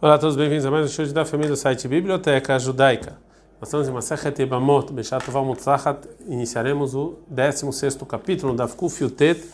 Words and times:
Olá 0.00 0.14
a 0.14 0.18
todos, 0.18 0.36
bem-vindos 0.36 0.64
a 0.64 0.70
mais 0.70 0.86
um 0.86 0.88
show 0.88 1.04
da 1.12 1.24
família 1.24 1.50
do 1.50 1.56
site 1.56 1.88
Biblioteca 1.88 2.56
Judaica. 2.56 3.18
Nós 3.60 3.68
estamos 3.68 3.88
em 3.88 3.90
Masechet 3.90 4.40
Ebamot, 4.40 4.92
Beshat 4.92 5.28
Valmutzachat, 5.28 6.08
iniciaremos 6.28 6.94
o 6.94 7.16
16º 7.34 8.06
capítulo 8.06 8.54
da 8.54 8.68
Kuf 8.68 9.02
Yutet 9.02 9.44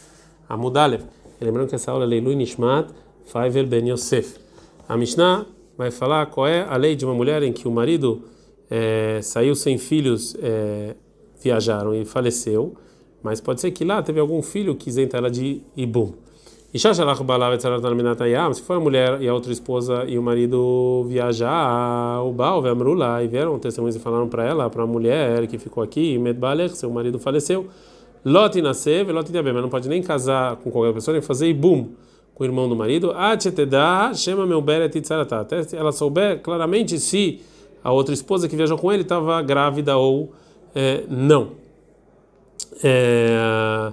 Amudalev. 0.47 1.03
Lembrando 1.41 1.71
que 1.71 1.75
essa 1.75 1.91
aula 1.91 2.05
é 2.05 2.09
Leilu 2.09 2.35
Nishmat 2.35 2.91
Faivel 3.25 3.67
Ben 3.67 3.89
Yosef. 3.89 4.39
A 4.87 4.99
Mishnah 4.99 5.47
vai 5.79 5.91
falar 5.91 6.27
qual 6.27 6.47
é 6.47 6.61
a 6.61 6.77
lei 6.77 6.95
de 6.95 7.07
uma 7.07 7.15
mulher 7.15 7.43
em 7.43 7.51
que 7.51 7.67
o 7.67 7.71
marido 7.71 8.25
é, 8.71 9.21
saiu 9.23 9.55
sem 9.55 9.79
filhos, 9.79 10.37
é, 10.43 10.95
viajaram 11.43 11.95
e 11.95 12.05
faleceu, 12.05 12.75
mas 13.23 13.41
pode 13.41 13.63
ser 13.63 13.71
que 13.71 13.83
lá 13.83 14.03
teve 14.03 14.21
algum 14.21 14.43
filho 14.43 14.75
que 14.75 14.91
isenta 14.91 15.17
ela 15.17 15.31
de 15.31 15.63
Ibum. 15.75 16.13
E 16.75 16.79
se 18.53 18.61
for 18.61 18.75
a 18.79 18.81
mulher 18.81 19.23
e 19.23 19.29
a 19.29 19.33
outra 19.33 19.53
esposa 19.53 20.05
e 20.09 20.19
o 20.19 20.23
marido 20.23 21.05
viajar, 21.09 22.21
o 22.25 22.33
Baal, 22.33 22.61
lá 22.95 23.23
e 23.23 23.29
vieram 23.29 23.57
testemunhos 23.61 23.95
e 23.95 24.01
falaram 24.01 24.29
para 24.29 24.45
ela, 24.45 24.69
para 24.69 24.83
a 24.83 24.87
mulher 24.87 25.47
que 25.47 25.57
ficou 25.57 25.85
aqui, 25.85 26.19
Medbalech, 26.19 26.77
seu 26.77 26.91
marido 26.91 27.17
faleceu, 27.21 27.69
Lot 28.25 28.61
nasceu, 28.61 29.07
Lot 29.13 29.31
mas 29.53 29.63
não 29.63 29.69
pode 29.69 29.89
nem 29.89 30.03
casar 30.03 30.57
com 30.57 30.71
qualquer 30.73 30.93
pessoa, 30.93 31.13
nem 31.13 31.23
fazer 31.23 31.49
ibum 31.49 31.91
com 32.35 32.43
o 32.43 32.45
irmão 32.45 32.69
do 32.69 32.75
marido, 32.75 33.15
chama 34.13 34.45
meu 34.45 34.61
Até 35.43 35.77
ela 35.77 35.93
souber 35.93 36.41
claramente 36.41 36.99
se 36.99 37.41
a 37.85 37.93
outra 37.93 38.13
esposa 38.13 38.49
que 38.49 38.57
viajou 38.57 38.77
com 38.77 38.93
ele 38.93 39.03
estava 39.03 39.41
grávida 39.43 39.97
ou 39.97 40.33
é, 40.75 41.05
não. 41.09 41.53
É, 42.83 43.93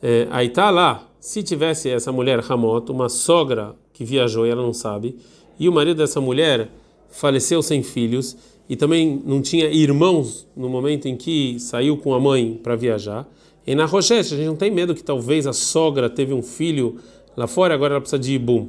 é, 0.00 0.28
aí 0.30 0.50
tá 0.50 0.70
lá 0.70 1.02
se 1.26 1.42
tivesse 1.42 1.90
essa 1.90 2.12
mulher 2.12 2.38
Ramot, 2.38 2.88
uma 2.88 3.08
sogra 3.08 3.74
que 3.92 4.04
viajou 4.04 4.46
e 4.46 4.50
ela 4.50 4.62
não 4.62 4.72
sabe, 4.72 5.16
e 5.58 5.68
o 5.68 5.72
marido 5.72 5.96
dessa 5.96 6.20
mulher 6.20 6.68
faleceu 7.10 7.60
sem 7.62 7.82
filhos 7.82 8.36
e 8.68 8.76
também 8.76 9.20
não 9.26 9.42
tinha 9.42 9.66
irmãos 9.66 10.46
no 10.56 10.68
momento 10.68 11.08
em 11.08 11.16
que 11.16 11.58
saiu 11.58 11.96
com 11.96 12.14
a 12.14 12.20
mãe 12.20 12.60
para 12.62 12.76
viajar, 12.76 13.28
e 13.66 13.74
na 13.74 13.86
Rochette 13.86 14.34
a 14.34 14.36
gente 14.36 14.46
não 14.46 14.54
tem 14.54 14.70
medo 14.70 14.94
que 14.94 15.02
talvez 15.02 15.48
a 15.48 15.52
sogra 15.52 16.08
teve 16.08 16.32
um 16.32 16.42
filho 16.42 16.98
lá 17.36 17.48
fora, 17.48 17.74
agora 17.74 17.94
ela 17.94 18.00
precisa 18.00 18.22
de 18.22 18.32
ibum. 18.34 18.68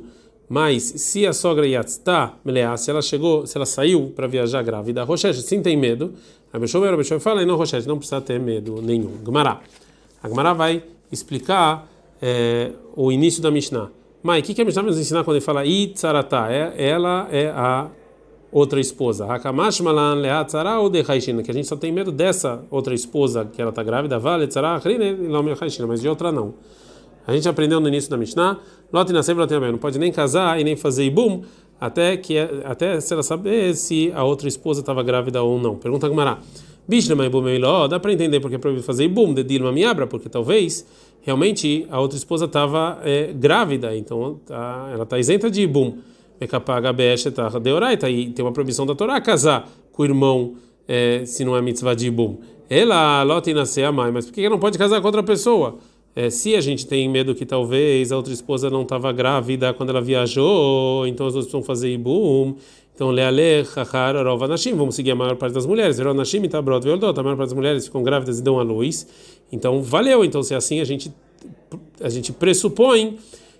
Mas 0.49 0.81
se 0.81 1.27
a 1.27 1.33
sogra 1.33 1.67
Yatzta, 1.67 2.33
se 2.75 2.89
ela 2.89 3.03
chegou, 3.03 3.45
se 3.45 3.55
ela 3.55 3.67
saiu 3.67 4.11
para 4.15 4.25
viajar 4.25 4.63
grávida, 4.63 5.03
Rochette 5.03 5.43
sim 5.43 5.61
tem 5.61 5.77
medo. 5.77 6.11
A 6.51 6.57
Bechove, 6.57 6.87
a 6.87 6.97
Bechove 6.97 7.21
fala, 7.21 7.45
não, 7.45 7.55
Rochette, 7.55 7.87
não 7.87 7.99
precisa 7.99 8.19
ter 8.19 8.39
medo 8.39 8.81
nenhum. 8.81 9.11
Gmará. 9.23 9.61
A 10.23 10.27
Gmará 10.27 10.53
vai 10.53 10.81
explicar 11.11 11.87
é, 12.21 12.71
o 12.95 13.11
início 13.11 13.41
da 13.41 13.51
Mishnah. 13.51 13.89
Mas 14.23 14.41
o 14.41 14.43
que, 14.43 14.53
que 14.53 14.61
a 14.61 14.65
Mishnah 14.65 14.81
vai 14.81 14.91
nos 14.91 14.99
ensinar 14.99 15.23
quando 15.23 15.37
ele 15.37 15.45
fala 15.45 15.65
Itzarata? 15.65 16.47
É, 16.51 16.73
ela 16.89 17.27
é 17.31 17.49
a 17.49 17.89
outra 18.51 18.79
esposa. 18.79 19.25
Hakamash 19.25 19.81
malan 19.81 20.15
leatzara 20.15 20.79
ou 20.79 20.89
de 20.89 21.03
Haishina, 21.07 21.43
que 21.43 21.51
a 21.51 21.53
gente 21.53 21.67
só 21.67 21.75
tem 21.75 21.91
medo 21.91 22.11
dessa 22.11 22.63
outra 22.69 22.93
esposa 22.93 23.45
que 23.45 23.61
ela 23.61 23.69
está 23.69 23.83
grávida, 23.83 24.17
vale 24.17 24.47
tzara 24.47 24.81
mas 25.87 26.01
de 26.01 26.09
outra 26.09 26.31
não. 26.31 26.53
A 27.25 27.33
gente 27.33 27.47
aprendeu 27.47 27.79
no 27.79 27.87
início 27.87 28.09
da 28.09 28.17
Mishnah, 28.17 28.57
Lot 28.91 29.11
nasceu, 29.11 29.35
Lot 29.35 29.53
não 29.53 29.77
pode 29.77 29.99
nem 29.99 30.11
casar 30.11 30.59
e 30.59 30.63
nem 30.63 30.75
fazer 30.75 31.03
ibum 31.03 31.43
até 31.79 32.17
que 32.17 32.37
até 32.63 32.99
se 32.99 33.13
ela 33.13 33.21
saber 33.21 33.75
se 33.75 34.11
a 34.15 34.23
outra 34.23 34.47
esposa 34.47 34.79
estava 34.79 35.03
grávida 35.03 35.43
ou 35.43 35.59
não. 35.59 35.75
Pergunta 35.75 36.07
Gumará. 36.07 36.39
Bishlema 36.87 37.25
ibum 37.25 37.43
dá 37.89 37.99
para 37.99 38.13
entender 38.13 38.39
porque 38.39 38.55
é 38.55 38.59
proibido 38.59 38.83
fazer 38.83 39.03
ibum 39.03 39.33
de 39.33 39.43
Dilma 39.43 39.71
Miabra, 39.71 40.07
porque 40.07 40.29
talvez 40.29 40.87
realmente 41.21 41.85
a 41.89 41.99
outra 41.99 42.17
esposa 42.17 42.45
estava 42.45 42.99
é, 43.03 43.33
grávida, 43.33 43.95
então 43.95 44.39
tá, 44.45 44.89
ela 44.93 45.03
está 45.03 45.19
isenta 45.19 45.51
de 45.51 45.61
ibum. 45.63 45.97
Mekapaga 46.39 46.93
tá 47.99 48.09
e 48.09 48.29
tem 48.29 48.45
uma 48.45 48.53
proibição 48.53 48.85
da 48.85 48.95
Torá 48.95 49.19
casar 49.19 49.69
com 49.91 50.03
o 50.03 50.05
irmão 50.05 50.55
é, 50.87 51.25
se 51.25 51.43
não 51.43 51.57
é 51.57 51.61
mitzvah 51.61 51.93
de 51.93 52.07
ibum. 52.07 52.37
Ela 52.69 53.23
lota 53.23 53.53
nascer 53.53 53.83
a 53.83 53.91
mãe, 53.91 54.11
mas 54.11 54.25
por 54.25 54.33
que 54.33 54.47
não 54.47 54.59
pode 54.59 54.77
casar 54.77 55.01
com 55.01 55.07
outra 55.07 55.23
pessoa? 55.23 55.77
É, 56.15 56.29
se 56.29 56.55
a 56.55 56.61
gente 56.61 56.87
tem 56.87 57.07
medo 57.07 57.35
que 57.35 57.45
talvez 57.45 58.11
a 58.11 58.17
outra 58.17 58.33
esposa 58.33 58.69
não 58.69 58.81
estava 58.81 59.11
grávida 59.11 59.73
quando 59.73 59.89
ela 59.89 60.01
viajou, 60.01 61.05
então 61.05 61.27
as 61.27 61.33
duas 61.33 61.45
precisam 61.45 61.63
fazer 61.63 61.91
ibum. 61.93 62.55
Então, 62.97 63.11
leale, 63.11 63.63
chachar, 63.63 64.15
rova, 64.15 64.47
nashim, 64.47 64.73
vamos 64.73 64.95
seguir 64.95 65.11
a 65.11 65.15
maior 65.15 65.35
parte 65.35 65.53
das 65.53 65.67
mulheres. 65.67 65.99
Verão 65.99 66.15
nashim, 66.15 66.41
tabrot, 66.49 66.83
veordot, 66.83 67.19
a 67.19 67.21
maior 67.21 67.37
parte 67.37 67.49
das 67.49 67.55
mulheres 67.55 67.85
ficam 67.85 68.01
grávidas 68.01 68.39
e 68.39 68.41
dão 68.41 68.59
à 68.59 68.63
luz. 68.63 69.05
Então, 69.51 69.83
valeu. 69.83 70.25
Então, 70.25 70.41
se 70.41 70.55
é 70.55 70.57
assim, 70.57 70.79
a 70.79 70.83
gente, 70.83 71.13
a 72.01 72.09
gente 72.09 72.33
pressupõe 72.33 73.19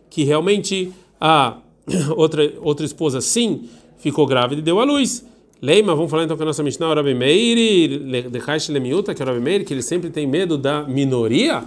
que 0.09 0.23
realmente 0.23 0.91
a 1.21 1.57
outra, 2.17 2.51
outra 2.63 2.83
esposa, 2.83 3.21
sim, 3.21 3.69
ficou 3.99 4.25
grávida 4.25 4.59
e 4.59 4.63
deu 4.63 4.79
à 4.79 4.83
luz. 4.83 5.23
Leima, 5.61 5.93
vamos 5.93 6.09
falar 6.09 6.23
então 6.23 6.35
com 6.35 6.41
a 6.41 6.47
nossa 6.47 6.63
Mishnah, 6.63 6.95
Rabi 6.95 7.13
Meir, 7.13 8.31
de 8.31 8.39
Kaish 8.39 8.69
Lemiuta, 8.69 9.13
que 9.13 9.21
é 9.21 9.25
Rabi 9.25 9.39
Meir, 9.39 9.63
que 9.63 9.71
ele 9.71 9.83
sempre 9.83 10.09
tem 10.09 10.25
medo 10.25 10.57
da 10.57 10.81
minoria. 10.81 11.63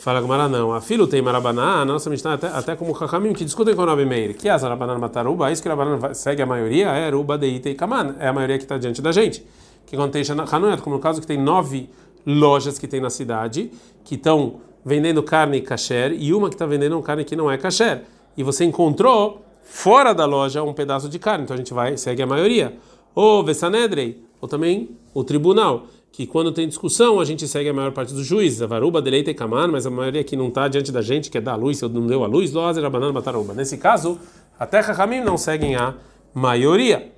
Fala 0.00 0.18
Gumara 0.18 0.48
não. 0.48 0.72
A 0.72 0.80
filho 0.80 1.06
tem 1.06 1.20
marabaná, 1.20 1.82
a 1.82 1.84
nossa 1.84 2.08
Mishnah 2.08 2.32
até, 2.32 2.46
até 2.46 2.74
como 2.74 2.96
Chachamim, 2.96 3.34
que 3.34 3.44
discutem 3.44 3.76
com 3.76 3.82
o 3.82 3.84
Rabi 3.84 4.06
Meir. 4.06 4.34
Que 4.34 4.48
as 4.48 4.64
arabaná 4.64 4.98
mataruba, 4.98 5.52
isso 5.52 5.62
que 5.62 5.68
o 5.68 5.76
rabaná 5.76 6.14
segue 6.14 6.40
a 6.40 6.46
maioria, 6.46 6.86
é 6.86 7.10
ruba 7.10 7.36
de 7.36 7.46
ite 7.46 7.68
e 7.68 7.74
kaman, 7.74 8.14
é 8.18 8.26
a 8.26 8.32
maioria 8.32 8.56
que 8.56 8.64
está 8.64 8.78
diante 8.78 9.02
da 9.02 9.12
gente. 9.12 9.44
Que 9.84 9.98
contém 9.98 10.22
Hanuyat, 10.50 10.80
como 10.80 10.96
no 10.96 11.02
caso 11.02 11.20
que 11.20 11.26
tem 11.26 11.36
nove 11.36 11.90
lojas 12.24 12.78
que 12.78 12.88
tem 12.88 12.98
na 12.98 13.10
cidade, 13.10 13.70
que 14.02 14.14
estão 14.14 14.60
vendendo 14.82 15.22
carne 15.22 15.60
kasher, 15.60 16.16
e 16.18 16.32
uma 16.32 16.48
que 16.48 16.54
está 16.54 16.64
vendendo 16.64 16.98
carne 17.02 17.22
que 17.22 17.36
não 17.36 17.50
é 17.50 17.58
kasher. 17.58 18.04
E 18.38 18.42
você 18.42 18.64
encontrou 18.64 19.44
fora 19.62 20.14
da 20.14 20.24
loja 20.24 20.62
um 20.62 20.72
pedaço 20.72 21.10
de 21.10 21.18
carne, 21.18 21.44
então 21.44 21.52
a 21.52 21.58
gente 21.58 21.74
vai, 21.74 21.98
segue 21.98 22.22
a 22.22 22.26
maioria. 22.26 22.74
Ou 23.14 23.44
Vesanedrei, 23.44 24.24
ou 24.40 24.48
também 24.48 24.96
o 25.12 25.22
tribunal 25.22 25.84
que 26.12 26.26
quando 26.26 26.52
tem 26.52 26.66
discussão 26.66 27.20
a 27.20 27.24
gente 27.24 27.46
segue 27.46 27.68
a 27.68 27.72
maior 27.72 27.92
parte 27.92 28.12
dos 28.12 28.26
juízes, 28.26 28.60
a 28.62 28.66
varuba, 28.66 29.00
deleita 29.00 29.30
e 29.30 29.34
kaman, 29.34 29.68
mas 29.68 29.86
a 29.86 29.90
maioria 29.90 30.24
que 30.24 30.36
não 30.36 30.48
está 30.48 30.68
diante 30.68 30.90
da 30.90 31.00
gente, 31.00 31.30
que 31.30 31.38
é 31.38 31.40
dar 31.40 31.52
a 31.52 31.56
luz, 31.56 31.78
se 31.78 31.88
não 31.88 32.06
deu 32.06 32.24
a 32.24 32.26
luz, 32.26 32.52
lozer, 32.52 32.84
abanana, 32.84 33.12
bataruba. 33.12 33.54
Nesse 33.54 33.78
caso, 33.78 34.18
até 34.58 34.80
Rahamim 34.80 35.20
não 35.20 35.36
seguem 35.36 35.76
a 35.76 35.94
maioria. 36.34 37.12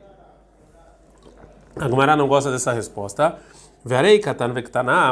A 1.75 1.89
Gumara 1.89 2.17
não 2.17 2.29
gosta 2.29 2.51
dessa 2.51 2.73
resposta. 2.73 3.39
Verei 3.85 4.21
katan 4.21 4.55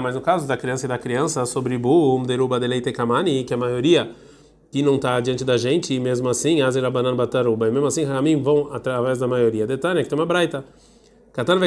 mas 0.00 0.14
no 0.14 0.20
caso 0.20 0.46
da 0.46 0.56
criança 0.56 0.84
e 0.86 0.88
da 0.88 0.98
criança, 0.98 1.44
sobre 1.44 1.76
boom, 1.76 2.22
deruba, 2.22 2.60
deleita 2.60 2.90
e 2.90 2.92
kamani, 2.92 3.42
que 3.42 3.52
a 3.52 3.56
maioria 3.56 4.12
que 4.70 4.82
não 4.82 4.94
está 4.94 5.18
diante 5.18 5.44
da 5.44 5.56
gente, 5.56 5.92
e 5.92 5.98
mesmo 5.98 6.28
assim, 6.28 6.62
azer, 6.62 6.84
abanana, 6.84 7.16
bataruba, 7.16 7.66
e 7.66 7.72
mesmo 7.72 7.86
assim, 7.86 8.04
Rahamim 8.04 8.40
vão 8.40 8.72
através 8.72 9.18
da 9.18 9.26
maioria. 9.26 9.66
Detalhe, 9.66 10.04
que 10.04 10.08
tem 10.08 10.16
uma 10.16 10.26
braita. 10.26 10.64
Katan 11.32 11.58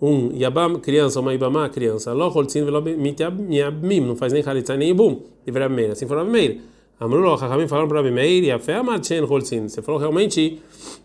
um 0.00 0.32
Yabam, 0.36 0.78
criança, 0.80 1.20
uma 1.20 1.34
Ibama, 1.34 1.68
criança. 1.68 2.12
Lo 2.12 2.28
holtzin 2.28 2.64
velo 2.64 2.82
miabmim, 2.82 4.00
não 4.00 4.16
faz 4.16 4.32
nem 4.32 4.42
halitzai 4.44 4.76
nem 4.76 4.90
ibum. 4.90 5.22
Livre 5.46 5.68
Meir. 5.68 5.92
Assim 5.92 6.06
falou 6.06 6.24
Meir. 6.24 6.60
Amrulo, 6.98 7.36
Chachamim 7.36 7.66
falaram 7.66 7.88
para 7.88 8.02
Meir, 8.02 8.44
e 8.44 8.52
a 8.52 8.58
fé 8.58 8.76
amarchen 8.76 9.24
holtzin. 9.24 9.68
Você 9.68 9.82
falou 9.82 10.00
realmente 10.00 10.60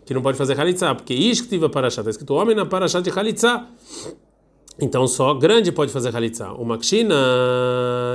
que 0.06 0.14
não 0.14 0.22
pode 0.22 0.38
fazer 0.38 0.58
halitzá, 0.58 0.94
porque 0.94 1.12
ish 1.12 1.40
que 1.40 1.48
tive 1.48 1.68
parashá, 1.68 2.00
está 2.00 2.10
escrito 2.10 2.34
homem 2.34 2.54
na 2.54 2.64
parashá 2.64 3.00
de 3.00 3.10
halitzá. 3.10 3.66
Então 4.80 5.06
só 5.06 5.34
grande 5.34 5.72
pode 5.72 5.92
fazer 5.92 6.14
halitzá. 6.14 6.52
O 6.52 6.64
makshina, 6.64 7.14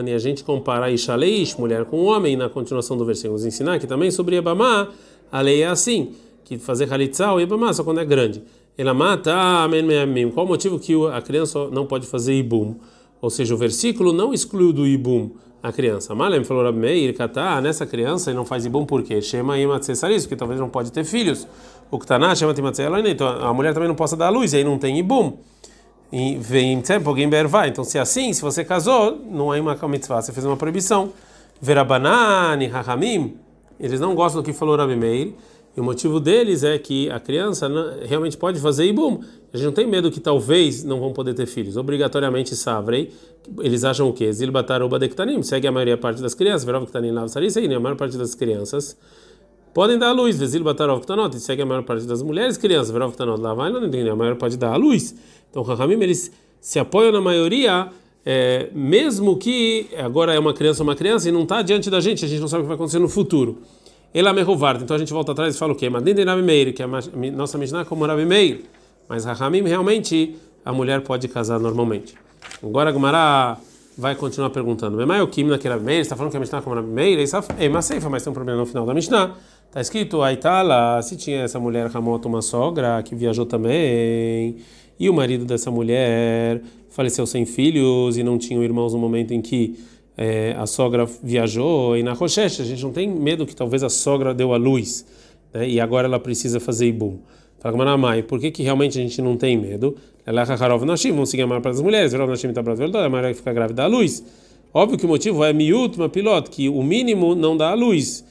e 0.06 0.14
a 0.14 0.18
gente 0.18 0.44
compara 0.44 0.90
Ishaleish, 0.90 1.60
mulher 1.60 1.86
com 1.86 2.04
homem, 2.06 2.36
na 2.36 2.50
continuação 2.50 2.98
do 2.98 3.06
versículo, 3.06 3.34
nos 3.34 3.46
ensinar 3.46 3.78
que 3.78 3.86
também 3.86 4.10
sobre 4.10 4.36
Yabamá, 4.36 4.90
a 5.32 5.42
lei 5.42 5.62
é 5.62 5.68
assim, 5.68 6.14
que 6.44 6.58
fazer 6.58 6.92
halitzá 6.92 7.34
ou 7.34 7.40
Yabamá 7.40 7.72
só 7.74 7.84
quando 7.84 8.00
é 8.00 8.06
grande. 8.06 8.42
Ela 8.78 8.94
mata, 8.94 9.34
amém, 9.34 10.30
Qual 10.32 10.46
o 10.46 10.50
motivo 10.50 10.78
que 10.78 10.94
a 11.14 11.22
criança 11.22 11.70
não 11.70 11.86
pode 11.86 12.06
fazer 12.08 12.34
ibum? 12.34 12.76
Ou 13.22 13.30
seja, 13.30 13.56
o 13.56 13.58
versículo 13.58 14.12
não 14.12 14.34
excluiu 14.34 14.74
do 14.74 14.86
ibum 14.86 15.32
a 15.64 15.72
criança. 15.72 16.14
Malem 16.14 16.44
falou 16.44 16.64
Rabi 16.64 17.14
Katá, 17.14 17.60
nessa 17.62 17.86
criança 17.86 18.32
e 18.32 18.34
não 18.34 18.46
faz 18.46 18.66
ibum 18.66 18.86
por 18.86 19.02
quê? 19.02 19.22
Shema 19.22 19.58
imatzesaris, 19.58 20.24
porque 20.24 20.36
talvez 20.36 20.60
não 20.60 20.70
pode 20.70 20.92
ter 20.92 21.04
filhos. 21.04 21.48
O 21.90 21.98
Ktaná 21.98 22.36
chama 22.36 22.54
timatzesaris, 22.54 23.10
então 23.10 23.28
a 23.28 23.54
mulher 23.54 23.74
também 23.74 23.88
não 23.88 23.96
possa 23.96 24.18
dar 24.18 24.30
luz, 24.30 24.54
aí 24.54 24.64
não 24.64 24.78
tem 24.78 25.00
ibum. 25.00 25.38
E 26.12 26.38
vem 26.38 26.84
alguém 27.04 27.30
vai. 27.48 27.70
Então, 27.70 27.84
se 27.84 27.98
é 27.98 28.02
assim, 28.02 28.32
se 28.32 28.42
você 28.42 28.64
casou, 28.64 29.20
não 29.30 29.54
é 29.54 29.60
uma 29.60 29.76
mitzvah, 29.88 30.22
você 30.22 30.32
fez 30.32 30.46
uma 30.46 30.58
proibição. 30.58 31.14
Verabanani, 31.62 32.68
Rahamim, 32.68 33.36
eles 33.80 34.00
não 34.00 34.14
gostam 34.14 34.42
do 34.42 34.46
que 34.46 34.54
falou 34.54 34.76
Rabi 34.76 34.96
Meir. 34.96 35.34
E 35.76 35.82
o 35.82 35.84
motivo 35.84 36.20
deles 36.20 36.64
é 36.64 36.78
que 36.78 37.10
a 37.10 37.20
criança 37.20 37.68
realmente 38.06 38.38
pode 38.38 38.60
fazer 38.60 38.86
ibum. 38.86 39.20
A 39.54 39.58
gente 39.58 39.66
não 39.66 39.74
tem 39.74 39.86
medo 39.86 40.10
que 40.10 40.22
talvez 40.22 40.84
não 40.86 41.00
vão 41.00 41.12
poder 41.12 41.34
ter 41.34 41.46
filhos. 41.46 41.76
Obrigatoriamente 41.76 42.56
savrei. 42.56 43.12
Eles 43.60 43.84
acham 43.84 44.08
o 44.08 44.14
quê? 44.14 44.32
Zilbataruba 44.32 44.98
dektanim. 44.98 45.44
Segue 45.44 45.68
a 45.68 45.72
maioria 45.72 45.98
parte 45.98 46.22
das 46.22 46.34
crianças. 46.34 46.64
Verov 46.64 46.86
ktanim 46.86 47.12
lav 47.12 47.28
sarisei. 47.28 47.66
A 47.74 47.80
maior 47.80 47.98
parte 47.98 48.18
das 48.18 48.34
crianças 48.34 48.98
podem 49.74 49.98
dar 49.98 50.10
a 50.10 50.12
luz. 50.14 50.38
Zilbatarov 50.38 51.02
ktanot. 51.02 51.38
Segue 51.40 51.62
a 51.62 51.66
maior 51.66 51.84
parte 51.84 52.06
das 52.06 52.22
mulheres 52.22 52.56
crianças. 52.56 52.92
Verov 52.92 53.14
ktanot 53.14 53.42
lavai 53.42 53.70
não 53.70 53.86
entendem. 53.86 54.10
A 54.10 54.16
maior 54.16 54.38
parte 54.38 54.56
dá 54.56 54.72
a 54.72 54.78
luz. 54.78 55.14
Então, 55.50 55.62
Rahamim, 55.62 56.02
eles 56.02 56.32
se 56.62 56.80
apoiam 56.80 57.12
na 57.12 57.20
maioria. 57.20 57.90
É, 58.26 58.70
mesmo 58.74 59.38
que 59.38 59.88
agora 59.98 60.34
é 60.34 60.40
uma 60.40 60.54
criança 60.54 60.82
uma 60.82 60.96
criança 60.96 61.30
e 61.30 61.32
não 61.32 61.44
está 61.44 61.62
diante 61.62 61.92
da 61.92 62.00
gente, 62.00 62.26
a 62.26 62.28
gente 62.28 62.40
não 62.40 62.48
sabe 62.48 62.62
o 62.62 62.64
que 62.64 62.70
vai 62.70 62.76
acontecer 62.76 62.98
no 62.98 63.08
futuro. 63.08 63.60
Ela 64.16 64.32
meruvarda. 64.32 64.82
Então 64.82 64.96
a 64.96 64.98
gente 64.98 65.12
volta 65.12 65.34
atrás 65.34 65.54
e 65.54 65.60
fala 65.60 65.74
o 65.74 65.76
quê? 65.76 65.90
Meir, 65.90 66.74
que 66.74 66.82
é 66.82 66.86
a 66.86 67.32
nossa 67.34 67.58
Mishnah 67.58 67.82
é 67.82 67.84
como 67.84 68.06
Rabi 68.06 68.26
Meir. 68.26 68.62
Mas 69.10 69.26
Rahamim 69.26 69.64
realmente 69.64 70.38
a 70.64 70.72
mulher 70.72 71.02
pode 71.02 71.28
casar 71.28 71.60
normalmente. 71.60 72.16
Agora 72.64 72.92
a 72.92 72.94
Gumara 72.94 73.58
vai 73.98 74.16
continuar 74.16 74.52
perguntando. 74.52 75.06
Mas 75.06 75.22
o 75.22 75.28
Kim 75.28 75.44
naquele 75.44 75.74
Rabi 75.74 75.86
Meir, 75.86 76.00
está 76.00 76.16
falando 76.16 76.32
que 76.32 76.38
a 76.38 76.40
Mishnah 76.40 76.60
é 76.60 76.62
como 76.62 76.78
Rabi 76.78 76.88
Meir? 76.88 77.20
É 77.60 77.68
uma 77.68 77.82
ceifa, 77.82 78.10
mas 78.10 78.24
tem 78.24 78.32
um 78.32 78.34
problema 78.34 78.58
no 78.58 78.66
final 78.66 78.86
da 78.86 78.94
Mishnah. 78.94 79.36
Está 79.68 79.82
escrito, 79.82 80.22
Aitala, 80.22 81.02
se 81.02 81.18
tinha 81.18 81.42
essa 81.42 81.60
mulher 81.60 81.88
Ramot, 81.88 82.26
uma 82.26 82.42
sogra, 82.42 83.04
que 83.04 83.14
viajou 83.14 83.46
também, 83.46 84.56
e 84.98 85.10
o 85.10 85.14
marido 85.14 85.44
dessa 85.44 85.70
mulher 85.70 86.62
faleceu 86.90 87.28
sem 87.28 87.46
filhos 87.46 88.16
e 88.16 88.24
não 88.24 88.38
tinham 88.38 88.64
irmãos 88.64 88.94
no 88.94 89.00
momento 89.00 89.34
em 89.34 89.42
que 89.42 89.78
é, 90.18 90.56
a 90.58 90.66
sogra 90.66 91.06
viajou, 91.22 91.98
e 91.98 92.04
na 92.04 92.14
Rocheche 92.14 92.62
a 92.62 92.66
gente 92.66 92.82
não 92.84 92.92
tem 92.92 93.08
medo 93.10 93.46
que 93.46 93.56
talvez 93.56 93.84
a 93.84 93.90
sogra 93.90 94.34
deu 94.34 94.54
a 94.54 94.58
luz, 94.58 95.06
né, 95.54 95.68
e 95.68 95.80
agora 95.80 96.08
ela 96.08 96.20
precisa 96.20 96.60
fazer 96.60 96.88
ibum. 96.88 97.20
Fala, 97.60 98.24
por 98.24 98.40
que, 98.40 98.52
que 98.52 98.64
realmente 98.64 99.00
a 99.00 99.02
gente 99.02 99.22
não 99.22 99.36
tem 99.36 99.58
medo? 99.58 99.98
Ela 100.26 100.42
é 100.42 100.46
vamos 100.78 101.30
seguir 101.30 101.44
a 101.44 101.48
maior 101.48 101.62
parte 101.62 101.76
das 101.76 101.84
mulheres, 101.84 102.14
a 102.14 102.18
mulher 103.10 103.22
vai 103.22 103.34
ficar 103.34 103.54
grávida 103.54 103.82
da 103.82 103.88
luz. 103.88 104.24
Óbvio 104.74 104.98
que 104.98 105.06
o 105.06 105.10
motivo 105.10 105.44
é 105.44 105.54
miúdo, 105.54 105.98
uma 105.98 106.10
piloto, 106.10 106.52
que 106.52 106.68
o 106.68 106.84
mínimo 106.84 107.34
não 107.34 107.56
dá 107.56 107.72
a 107.72 107.74
luz. 107.74 108.26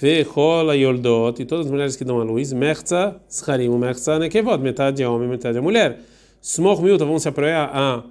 Vechola 0.00 0.76
Yoldot, 0.76 1.40
e 1.40 1.44
todas 1.44 1.66
as 1.66 1.70
mulheres 1.70 1.94
que 1.94 2.04
dão 2.04 2.20
a 2.20 2.24
luz, 2.24 2.52
Merza, 2.52 3.16
Scharim, 3.30 3.68
Merza, 3.78 4.18
Nekevot, 4.18 4.58
metade 4.58 5.02
é 5.02 5.08
homem, 5.08 5.28
metade 5.28 5.56
é 5.56 5.60
mulher. 5.60 6.00
Smor 6.42 6.82
Miúta, 6.82 7.04
vão 7.04 7.18
se 7.18 7.28
apoiar 7.28 7.70
a, 7.72 8.02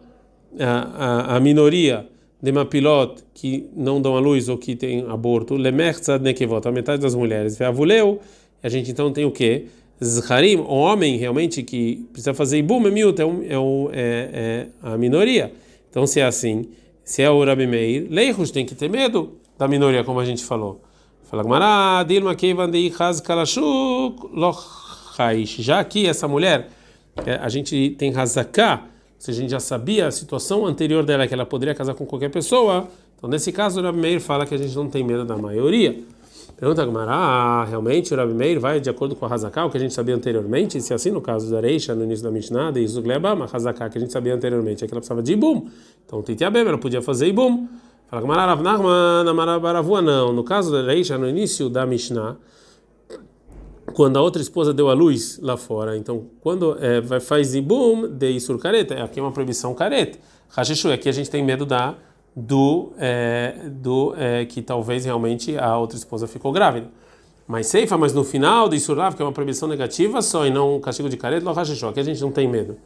a, 0.59 1.33
a, 1.33 1.35
a 1.35 1.39
minoria 1.39 2.07
de 2.43 2.51
Mapilot 2.51 3.23
que 3.33 3.69
não 3.73 4.01
dão 4.01 4.17
a 4.17 4.19
luz 4.19 4.49
ou 4.49 4.57
que 4.57 4.75
tem 4.75 5.05
aborto, 5.09 5.55
Lemerza, 5.55 6.19
Nekevot, 6.19 6.67
a 6.67 6.71
metade 6.73 7.01
das 7.01 7.15
mulheres. 7.15 7.57
Veavuleu, 7.57 8.19
a 8.61 8.67
gente 8.67 8.91
então 8.91 9.13
tem 9.13 9.23
o 9.23 9.31
quê? 9.31 9.67
Zharim, 10.03 10.57
o 10.57 10.73
homem 10.73 11.15
realmente 11.15 11.63
que 11.63 12.05
precisa 12.11 12.33
fazer 12.33 12.57
Ibum, 12.57 12.85
é 12.85 12.91
miúta, 12.91 13.23
é, 13.23 13.29
é, 13.93 14.67
a 14.81 14.97
minoria. 14.97 15.53
Então, 15.89 16.05
se 16.05 16.19
é 16.19 16.25
assim, 16.25 16.65
se 17.05 17.21
é 17.21 17.29
o 17.29 17.45
Rabi 17.45 17.65
Meir, 17.65 18.07
Leichus 18.09 18.51
tem 18.51 18.65
que 18.65 18.75
ter 18.75 18.89
medo 18.89 19.37
da 19.57 19.65
minoria, 19.65 20.03
como 20.03 20.19
a 20.19 20.25
gente 20.25 20.43
falou. 20.43 20.81
Já 25.45 25.79
aqui, 25.79 26.07
essa 26.07 26.27
mulher, 26.27 26.67
a 27.41 27.47
gente 27.47 27.95
tem 27.97 28.13
Hazaká, 28.13 28.85
seja, 29.23 29.39
a 29.39 29.41
gente 29.41 29.51
já 29.51 29.59
sabia 29.59 30.07
a 30.07 30.11
situação 30.11 30.65
anterior 30.65 31.03
dela, 31.03 31.25
que 31.25 31.33
ela 31.33 31.45
poderia 31.45 31.73
casar 31.73 31.93
com 31.93 32.05
qualquer 32.05 32.29
pessoa. 32.29 32.87
Então, 33.17 33.29
nesse 33.29 33.51
caso, 33.53 33.79
o 33.79 33.83
Rabi 33.83 33.97
Meir 33.97 34.19
fala 34.19 34.45
que 34.45 34.53
a 34.53 34.57
gente 34.57 34.75
não 34.75 34.89
tem 34.89 35.03
medo 35.03 35.23
da 35.23 35.37
maioria. 35.37 35.97
Pergunta 36.57 36.85
Gmará, 36.85 37.63
realmente 37.63 38.13
o 38.13 38.17
Rabi 38.17 38.33
Meir 38.33 38.59
vai 38.59 38.81
de 38.81 38.89
acordo 38.89 39.15
com 39.15 39.25
a 39.25 39.33
Hazaká, 39.33 39.65
o 39.65 39.69
que 39.69 39.77
a 39.77 39.79
gente 39.79 39.93
sabia 39.93 40.13
anteriormente? 40.13 40.79
Se 40.81 40.93
assim, 40.93 41.09
no 41.09 41.21
caso 41.21 41.49
da 41.49 41.61
Reisha, 41.61 41.95
no 41.95 42.03
início 42.03 42.23
da 42.23 42.31
Mishnah, 42.31 42.71
de 42.71 42.81
Izugleba, 42.81 43.29
a 43.29 43.55
Hazaká, 43.55 43.89
que 43.89 43.97
a 43.97 44.01
gente 44.01 44.11
sabia 44.11 44.35
anteriormente, 44.35 44.83
é 44.83 44.87
que 44.87 44.93
ela 44.93 44.99
precisava 44.99 45.23
de 45.23 45.33
Ibum. 45.33 45.67
Então, 46.05 46.21
Titiabem, 46.21 46.61
ela 46.61 46.77
podia 46.77 47.01
fazer 47.01 47.27
Ibum. 47.27 47.67
Fala 48.09 48.21
Gamara 48.21 48.45
Rav 48.45 48.61
Nachman, 48.61 49.29
Amarabaravua 49.29 50.01
não. 50.01 50.33
No 50.33 50.43
caso 50.43 50.69
da 50.69 50.81
Reisha, 50.83 51.17
no 51.17 51.27
início 51.27 51.69
da 51.69 51.85
Mishnah, 51.85 52.35
quando 53.93 54.17
a 54.17 54.21
outra 54.21 54.41
esposa 54.41 54.73
deu 54.73 54.89
a 54.89 54.93
luz 54.93 55.39
lá 55.41 55.55
fora, 55.57 55.97
então 55.97 56.25
quando 56.41 56.77
é, 56.83 57.01
vai 57.01 57.19
faz 57.19 57.55
ibum 57.55 58.07
de 58.07 58.31
isur 58.31 58.57
careta, 58.57 59.03
aqui 59.03 59.19
é 59.19 59.23
uma 59.23 59.31
proibição 59.31 59.73
careta. 59.73 60.17
Hashishu, 60.55 60.91
aqui 60.91 61.09
a 61.09 61.11
gente 61.11 61.29
tem 61.29 61.43
medo 61.43 61.65
da 61.65 61.95
do 62.35 62.91
é, 62.97 63.55
do 63.69 64.15
é, 64.17 64.45
que 64.45 64.61
talvez 64.61 65.05
realmente 65.05 65.57
a 65.57 65.77
outra 65.77 65.97
esposa 65.97 66.27
ficou 66.27 66.51
grávida. 66.51 66.87
Mas 67.47 67.67
seifa, 67.67 67.97
mas 67.97 68.13
no 68.13 68.23
final 68.23 68.69
de 68.69 68.75
isurav, 68.75 69.15
que 69.15 69.21
é 69.21 69.25
uma 69.25 69.31
proibição 69.31 69.67
negativa 69.67 70.21
só 70.21 70.45
e 70.45 70.49
não 70.49 70.77
um 70.77 70.79
castigo 70.79 71.09
de 71.09 71.17
careta, 71.17 71.45
lo 71.45 71.53
hashishu, 71.53 71.87
aqui 71.87 71.99
a 71.99 72.03
gente 72.03 72.21
não 72.21 72.31
tem 72.31 72.47
medo. 72.47 72.77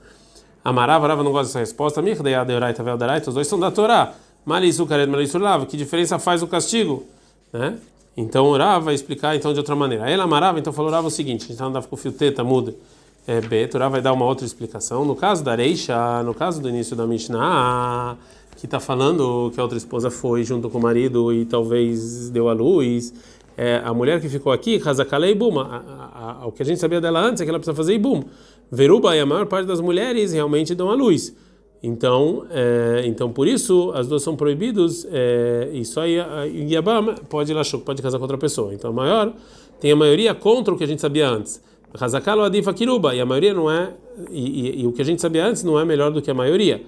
Amarava, 0.68 1.08
Rava 1.08 1.24
não 1.24 1.32
gosta 1.32 1.48
dessa 1.48 1.60
resposta. 1.60 2.02
Mirdeia, 2.02 2.44
Deoraita, 2.44 2.84
os 3.26 3.34
dois 3.34 3.48
são 3.48 3.58
da 3.58 3.72
Torá. 3.72 4.14
Malisu 4.46 4.86
karet, 4.86 5.10
malisu 5.10 5.38
lava. 5.38 5.66
Que 5.66 5.78
diferença 5.78 6.20
faz 6.20 6.44
o 6.44 6.48
castigo? 6.48 7.06
Né? 7.54 7.78
Então 8.18 8.50
Urava 8.50 8.86
vai 8.86 8.96
explicar 8.96 9.36
então 9.36 9.54
de 9.54 9.60
outra 9.60 9.76
maneira. 9.76 10.10
Ela 10.10 10.24
amarava, 10.24 10.58
então 10.58 10.74
falou 10.74 10.90
Urava 10.90 11.08
o 11.08 11.12
seguinte, 11.12 11.46
a 11.46 11.48
gente 11.50 11.64
andava 11.64 11.88
com 11.88 11.96
o 11.96 11.98
fio 11.98 12.12
teta, 12.12 12.44
muda. 12.44 12.74
É, 13.28 13.40
B, 13.40 13.70
Urava 13.76 13.92
vai 13.92 14.02
dar 14.02 14.12
uma 14.12 14.26
outra 14.26 14.44
explicação. 14.44 15.06
No 15.06 15.16
caso 15.16 15.44
da 15.44 15.54
Reisha, 15.54 16.24
no 16.24 16.34
caso 16.34 16.60
do 16.60 16.68
início 16.68 16.96
da 16.96 17.06
Mishnah, 17.06 18.18
que 18.56 18.66
está 18.66 18.80
falando 18.80 19.52
que 19.54 19.60
a 19.60 19.64
outra 19.64 19.78
esposa 19.78 20.10
foi 20.10 20.44
junto 20.44 20.68
com 20.68 20.80
o 20.80 20.82
marido 20.82 21.32
e 21.32 21.46
talvez 21.46 22.32
deu 22.32 22.50
a 22.50 22.54
luz, 22.54 23.14
é, 23.56 23.82
a 23.86 23.94
mulher 23.94 24.20
que 24.20 24.30
ficou 24.30 24.52
aqui, 24.52 24.82
Hazakalei 24.84 25.36
Buma, 25.36 26.42
o 26.44 26.52
que 26.52 26.64
a 26.64 26.66
gente 26.66 26.80
sabia 26.80 27.00
dela 27.00 27.20
antes 27.20 27.42
é 27.42 27.44
que 27.44 27.50
ela 27.50 27.60
precisa 27.60 27.76
fazer 27.76 27.94
Ibum. 27.94 28.24
Veruba 28.72 29.16
e 29.16 29.20
a 29.20 29.26
maior 29.26 29.46
parte 29.46 29.68
das 29.68 29.80
mulheres 29.80 30.34
realmente 30.34 30.74
dão 30.74 30.90
a 30.90 30.96
luz. 30.96 31.36
Então, 31.82 32.46
é, 32.50 33.04
então 33.06 33.32
por 33.32 33.48
isso 33.48 33.92
as 33.94 34.08
duas 34.08 34.24
são 34.24 34.36
proibidos 34.36 35.08
é, 35.12 35.70
e 35.74 35.86
só 35.86 36.04
Yabam 36.06 37.16
pode 37.30 37.52
ir 37.52 37.80
pode 37.86 38.02
casar 38.02 38.18
com 38.18 38.24
outra 38.24 38.38
pessoa. 38.38 38.74
Então 38.74 38.90
a 38.90 38.94
maior 38.94 39.34
tem 39.80 39.92
a 39.92 39.96
maioria 39.96 40.34
contra 40.34 40.74
o 40.74 40.78
que 40.78 40.84
a 40.84 40.88
gente 40.88 41.02
sabia 41.02 41.30
antes. 41.30 41.62
Hazakalo 42.00 42.44
Adifa 42.44 42.74
Kiruba 42.74 43.16
e 43.16 43.22
a 43.22 43.26
maioria 43.26 43.54
não 43.54 43.72
é 43.72 43.94
e, 44.30 44.80
e, 44.80 44.82
e, 44.82 44.88
o 44.88 44.92
que 44.92 45.02
a 45.02 45.06
gente 45.06 45.22
sabia 45.22 45.46
antes 45.46 45.64
não 45.64 45.80
é 45.80 45.86
melhor 45.86 46.12
do 46.12 46.22
que 46.22 46.30
a 46.30 46.34
maioria. 46.34 46.84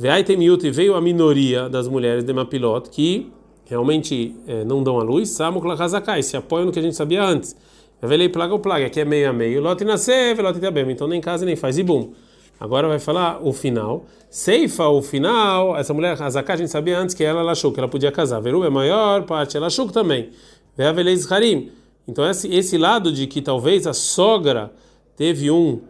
E 0.00 0.70
veio 0.70 0.94
a 0.94 1.00
minoria 1.00 1.68
das 1.68 1.86
mulheres 1.86 2.24
de 2.24 2.32
Mapilot 2.32 2.88
que 2.90 3.30
realmente 3.66 4.34
é, 4.46 4.64
não 4.64 4.82
dão 4.82 4.98
a 4.98 5.02
luz, 5.02 5.30
Samuk 5.30 5.66
Hazakai, 5.80 6.22
se 6.22 6.36
apoiam 6.36 6.66
no 6.66 6.72
que 6.72 6.78
a 6.78 6.82
gente 6.82 6.96
sabia 6.96 7.22
ans 7.22 7.54
Velei 8.04 8.28
plaga 8.28 8.52
ou 8.52 8.58
plaga, 8.58 8.86
aqui 8.86 8.98
é 8.98 9.04
meio 9.04 9.30
a 9.30 9.32
meio. 9.32 9.62
Lot 9.62 9.84
nascer, 9.84 10.34
velot 10.34 10.58
então 10.90 11.06
nem 11.06 11.20
casa 11.20 11.46
nem 11.46 11.54
faz 11.54 11.78
e 11.78 11.84
bum. 11.84 12.10
Agora 12.62 12.86
vai 12.86 13.00
falar 13.00 13.40
o 13.44 13.52
final. 13.52 14.06
Seifa, 14.30 14.86
o 14.86 15.02
final, 15.02 15.76
essa 15.76 15.92
mulher, 15.92 16.16
Hazaká, 16.22 16.54
a 16.54 16.56
gente 16.56 16.70
sabia 16.70 16.96
antes 16.96 17.12
que 17.12 17.24
ela 17.24 17.50
achou 17.50 17.72
que 17.72 17.80
ela 17.80 17.88
podia 17.88 18.12
casar. 18.12 18.38
Veru 18.38 18.62
é 18.62 18.68
a 18.68 18.70
maior 18.70 19.24
parte, 19.24 19.56
ela 19.56 19.66
achou 19.66 19.88
também. 19.88 20.30
Veavelez 20.76 21.30
Harim. 21.32 21.72
Então 22.06 22.24
esse, 22.30 22.46
esse 22.54 22.78
lado 22.78 23.10
de 23.10 23.26
que 23.26 23.42
talvez 23.42 23.84
a 23.84 23.92
sogra 23.92 24.70
teve 25.16 25.50
um, 25.50 25.80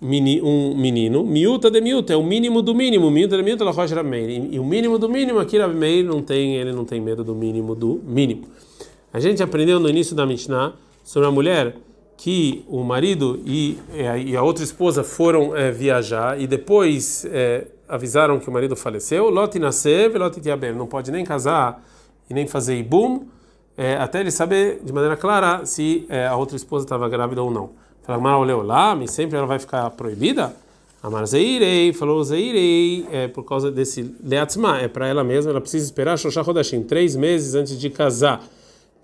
um 0.00 0.74
menino, 0.74 1.22
miúta 1.22 1.70
de 1.70 1.82
miúta, 1.82 2.14
é 2.14 2.16
o 2.16 2.22
mínimo 2.22 2.62
do 2.62 2.74
mínimo, 2.74 3.10
miúta 3.10 3.36
de 3.36 3.42
miúta, 3.42 3.62
ela 3.62 3.70
rocha 3.70 3.94
Rameir. 3.94 4.48
E 4.50 4.58
o 4.58 4.64
mínimo 4.64 4.98
do 4.98 5.10
mínimo 5.10 5.38
aqui, 5.38 5.58
Rameir 5.58 6.02
não 6.02 6.22
tem, 6.22 6.56
ele 6.56 6.72
não 6.72 6.86
tem 6.86 6.98
medo 6.98 7.22
do 7.22 7.34
mínimo 7.34 7.74
do 7.74 8.00
mínimo. 8.06 8.44
A 9.12 9.20
gente 9.20 9.42
aprendeu 9.42 9.78
no 9.78 9.86
início 9.86 10.16
da 10.16 10.24
Mishnah 10.24 10.72
sobre 11.04 11.28
a 11.28 11.30
mulher 11.30 11.76
que 12.22 12.64
o 12.68 12.84
marido 12.84 13.40
e, 13.44 13.76
e 14.24 14.36
a 14.36 14.42
outra 14.44 14.62
esposa 14.62 15.02
foram 15.02 15.56
é, 15.56 15.72
viajar 15.72 16.40
e 16.40 16.46
depois 16.46 17.24
é, 17.24 17.66
avisaram 17.88 18.38
que 18.38 18.48
o 18.48 18.52
marido 18.52 18.76
faleceu, 18.76 19.28
Lot 19.28 19.58
nasceu, 19.58 20.16
Lot 20.16 20.40
tiabem, 20.40 20.72
não 20.72 20.86
pode 20.86 21.10
nem 21.10 21.24
casar 21.24 21.82
e 22.30 22.32
nem 22.32 22.46
fazer 22.46 22.78
ibum, 22.78 23.26
é, 23.76 23.96
até 23.96 24.20
ele 24.20 24.30
saber 24.30 24.80
de 24.84 24.92
maneira 24.92 25.16
clara 25.16 25.66
se 25.66 26.06
a 26.30 26.36
outra 26.36 26.54
esposa 26.54 26.84
estava 26.84 27.08
grávida 27.08 27.42
ou 27.42 27.50
não. 27.50 27.70
Fala, 28.04 28.38
olhou 28.38 28.62
lá, 28.62 28.94
mas 28.94 29.10
sempre 29.10 29.36
ela 29.36 29.46
vai 29.46 29.58
ficar 29.58 29.90
proibida? 29.90 30.54
Amar 31.02 31.26
Zeirei, 31.26 31.92
falou 31.92 32.22
Zeirei, 32.22 33.04
é 33.10 33.26
por 33.26 33.42
causa 33.42 33.68
desse 33.68 34.14
Leatzma, 34.22 34.78
é 34.78 34.86
para 34.86 35.08
ela 35.08 35.24
mesma, 35.24 35.50
ela 35.50 35.60
precisa 35.60 35.84
esperar 35.84 36.16
Shoshá 36.16 36.42
Hodashim, 36.42 36.84
três 36.84 37.16
meses 37.16 37.56
antes 37.56 37.76
de 37.76 37.90
casar 37.90 38.40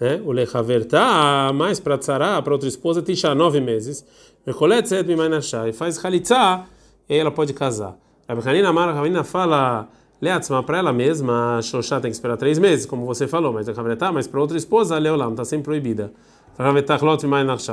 né? 0.00 0.20
O 0.24 0.32
lechaverta, 0.32 1.52
mais 1.54 1.80
para 1.80 1.98
tzara, 1.98 2.40
para 2.42 2.52
outra 2.52 2.68
esposa, 2.68 3.02
tisha, 3.02 3.34
nove 3.34 3.60
meses. 3.60 4.04
E 4.46 5.72
faz 5.72 6.04
halitzá, 6.04 6.64
e 7.08 7.16
ela 7.16 7.30
pode 7.30 7.52
casar. 7.52 7.96
A 8.26 8.32
Hanina 8.32 8.72
Mara, 8.72 8.92
Hanina 8.92 9.24
fala, 9.24 9.88
leatzma, 10.20 10.62
para 10.62 10.78
ela 10.78 10.92
mesma, 10.92 11.60
Xoxá 11.62 12.00
tem 12.00 12.10
que 12.10 12.16
esperar 12.16 12.36
três 12.36 12.58
meses, 12.58 12.86
como 12.86 13.06
você 13.06 13.26
falou, 13.26 13.52
mas 13.52 13.66
lechaverta, 13.66 14.12
mas 14.12 14.26
para 14.26 14.40
outra 14.40 14.56
esposa, 14.56 14.98
leolam, 14.98 15.30
está 15.30 15.44
sempre 15.44 15.64
proibida. 15.64 16.12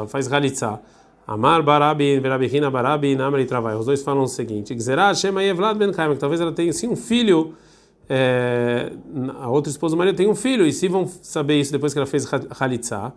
Faz 0.08 0.32
halitzá. 0.32 0.80
Amar 1.28 1.64
Barabi, 1.64 2.20
Verabihina 2.20 2.70
Barabi, 2.70 3.16
Namri 3.16 3.46
Travai. 3.46 3.76
Os 3.76 3.88
dois 3.88 4.04
falam 4.04 4.24
o 4.24 4.28
seguinte: 4.28 4.76
Gzerá, 4.76 5.12
Shema 5.12 5.44
Evlad 5.44 5.76
Ben 5.76 5.92
Kaim, 5.92 6.16
talvez 6.18 6.40
ela 6.40 6.52
tenha 6.52 6.72
sim 6.72 6.88
um 6.88 6.96
filho 6.96 7.56
é, 8.10 8.92
a 9.40 9.50
outra 9.50 9.72
esposa 9.72 9.96
do 9.96 9.98
marido 9.98 10.16
tem 10.16 10.30
um 10.30 10.36
filho, 10.36 10.66
e 10.66 10.72
se 10.72 10.88
vão 10.88 11.08
saber 11.08 11.60
isso 11.60 11.72
depois 11.72 11.94
que 11.94 12.00
ela 12.00 12.06
fez 12.06 12.28
halitzá, 12.60 13.12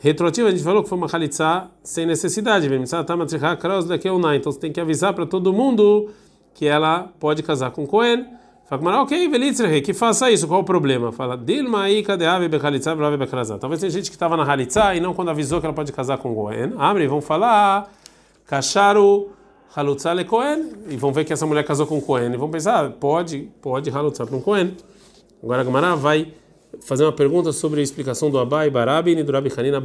retroativo, 0.00 0.48
a 0.48 0.50
gente 0.50 0.64
falou 0.64 0.82
que 0.82 0.88
foi 0.88 0.98
uma 0.98 1.06
halitzá 1.10 1.68
sem 1.82 2.06
necessidade, 2.06 2.66
então 2.66 4.52
você 4.52 4.58
tem 4.58 4.72
que 4.72 4.80
avisar 4.80 5.12
para 5.12 5.26
todo 5.26 5.52
mundo 5.52 6.10
que 6.54 6.66
ela 6.66 7.10
pode 7.18 7.42
casar 7.42 7.70
com 7.70 7.86
Cohen. 7.86 8.26
Fala, 8.66 9.02
ok, 9.02 9.28
Velitzrehe, 9.28 9.82
que 9.82 9.92
faça 9.92 10.30
isso, 10.30 10.48
qual 10.48 10.60
o 10.60 10.64
problema? 10.64 11.12
Fala, 11.12 11.36
Dilma 11.36 11.82
aí, 11.82 12.02
cadê 12.02 12.24
a 12.24 12.38
Bechalitzá, 12.38 12.96
Talvez 13.58 13.80
tenha 13.80 13.90
gente 13.90 14.08
que 14.08 14.16
estava 14.16 14.34
na 14.34 14.50
halitzá 14.50 14.94
e 14.94 15.00
não 15.00 15.12
quando 15.12 15.28
avisou 15.28 15.60
que 15.60 15.66
ela 15.66 15.74
pode 15.74 15.92
casar 15.92 16.16
com 16.16 16.34
Cohen. 16.34 16.72
Abre, 16.78 17.06
vão 17.06 17.20
falar, 17.20 17.92
Cacharu. 18.46 19.30
Halutzah 19.74 20.14
le 20.14 20.24
Cohen, 20.24 20.70
e 20.90 20.96
vão 20.96 21.12
ver 21.12 21.24
que 21.24 21.32
essa 21.32 21.46
mulher 21.46 21.64
casou 21.64 21.86
com 21.86 22.00
Cohen, 22.00 22.32
e 22.32 22.36
vão 22.36 22.50
pensar, 22.50 22.84
ah, 22.84 22.90
pode, 22.90 23.48
pode 23.60 23.90
Halutzah 23.90 24.26
para 24.26 24.36
um 24.36 24.40
Cohen. 24.40 24.72
Agora 25.42 25.62
a 25.62 25.64
Gamara 25.64 25.96
vai 25.96 26.32
fazer 26.80 27.04
uma 27.04 27.12
pergunta 27.12 27.52
sobre 27.52 27.80
a 27.80 27.82
explicação 27.82 28.30
do 28.30 28.38
Abai 28.38 28.68
Barabi 28.70 29.12
e 29.12 29.22
do 29.22 29.32
Rabi 29.32 29.50
Hanina. 29.56 29.82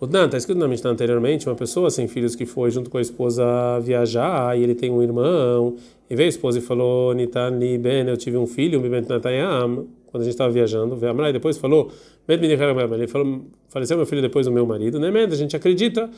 O 0.00 0.06
Dan 0.06 0.26
está 0.26 0.36
escrito 0.36 0.58
na 0.58 0.66
Mishnah 0.66 0.90
anteriormente, 0.90 1.48
uma 1.48 1.54
pessoa 1.54 1.90
sem 1.90 2.08
filhos 2.08 2.34
que 2.34 2.44
foi 2.44 2.70
junto 2.70 2.90
com 2.90 2.98
a 2.98 3.00
esposa 3.00 3.44
viajar, 3.80 4.58
e 4.58 4.62
ele 4.62 4.74
tem 4.74 4.90
um 4.90 5.00
irmão, 5.00 5.76
e 6.10 6.16
veio 6.16 6.26
a 6.26 6.30
esposa 6.30 6.58
e 6.58 6.60
falou, 6.60 7.14
Nitani 7.14 7.78
Ben, 7.78 8.08
eu 8.08 8.16
tive 8.16 8.36
um 8.36 8.46
filho, 8.46 8.80
Bibent 8.80 9.08
Natayam, 9.08 9.86
quando 10.06 10.22
a 10.22 10.24
gente 10.24 10.34
estava 10.34 10.52
viajando, 10.52 10.96
e 10.96 11.32
depois 11.32 11.56
falou, 11.56 11.90
ele 12.28 13.06
falou, 13.06 13.46
faleceu 13.68 13.96
meu 13.96 14.06
filho 14.06 14.22
depois 14.22 14.46
do 14.46 14.52
meu 14.52 14.66
marido, 14.66 14.98
né? 14.98 15.08
A 15.08 15.34
gente 15.36 15.54
acredita 15.54 16.10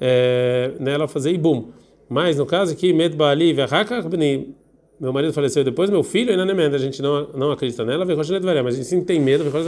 é, 0.00 0.72
nela 0.78 1.08
fazer 1.08 1.32
ibum. 1.32 1.70
Mas 2.08 2.36
no 2.36 2.46
caso 2.46 2.72
aqui, 2.72 2.92
Med 2.92 3.16
Bali 3.16 3.54
meu 4.98 5.12
marido 5.12 5.32
faleceu 5.32 5.62
depois, 5.62 5.90
meu 5.90 6.02
filho 6.02 6.30
ainda 6.30 6.46
não 6.46 6.58
é 6.58 6.66
a 6.66 6.78
gente 6.78 7.02
não, 7.02 7.28
não 7.34 7.50
acredita 7.50 7.84
nela, 7.84 8.06
mas 8.06 8.74
a 8.74 8.76
gente 8.78 8.86
sim 8.86 9.02
tem 9.02 9.20
medo, 9.20 9.44
faz 9.50 9.66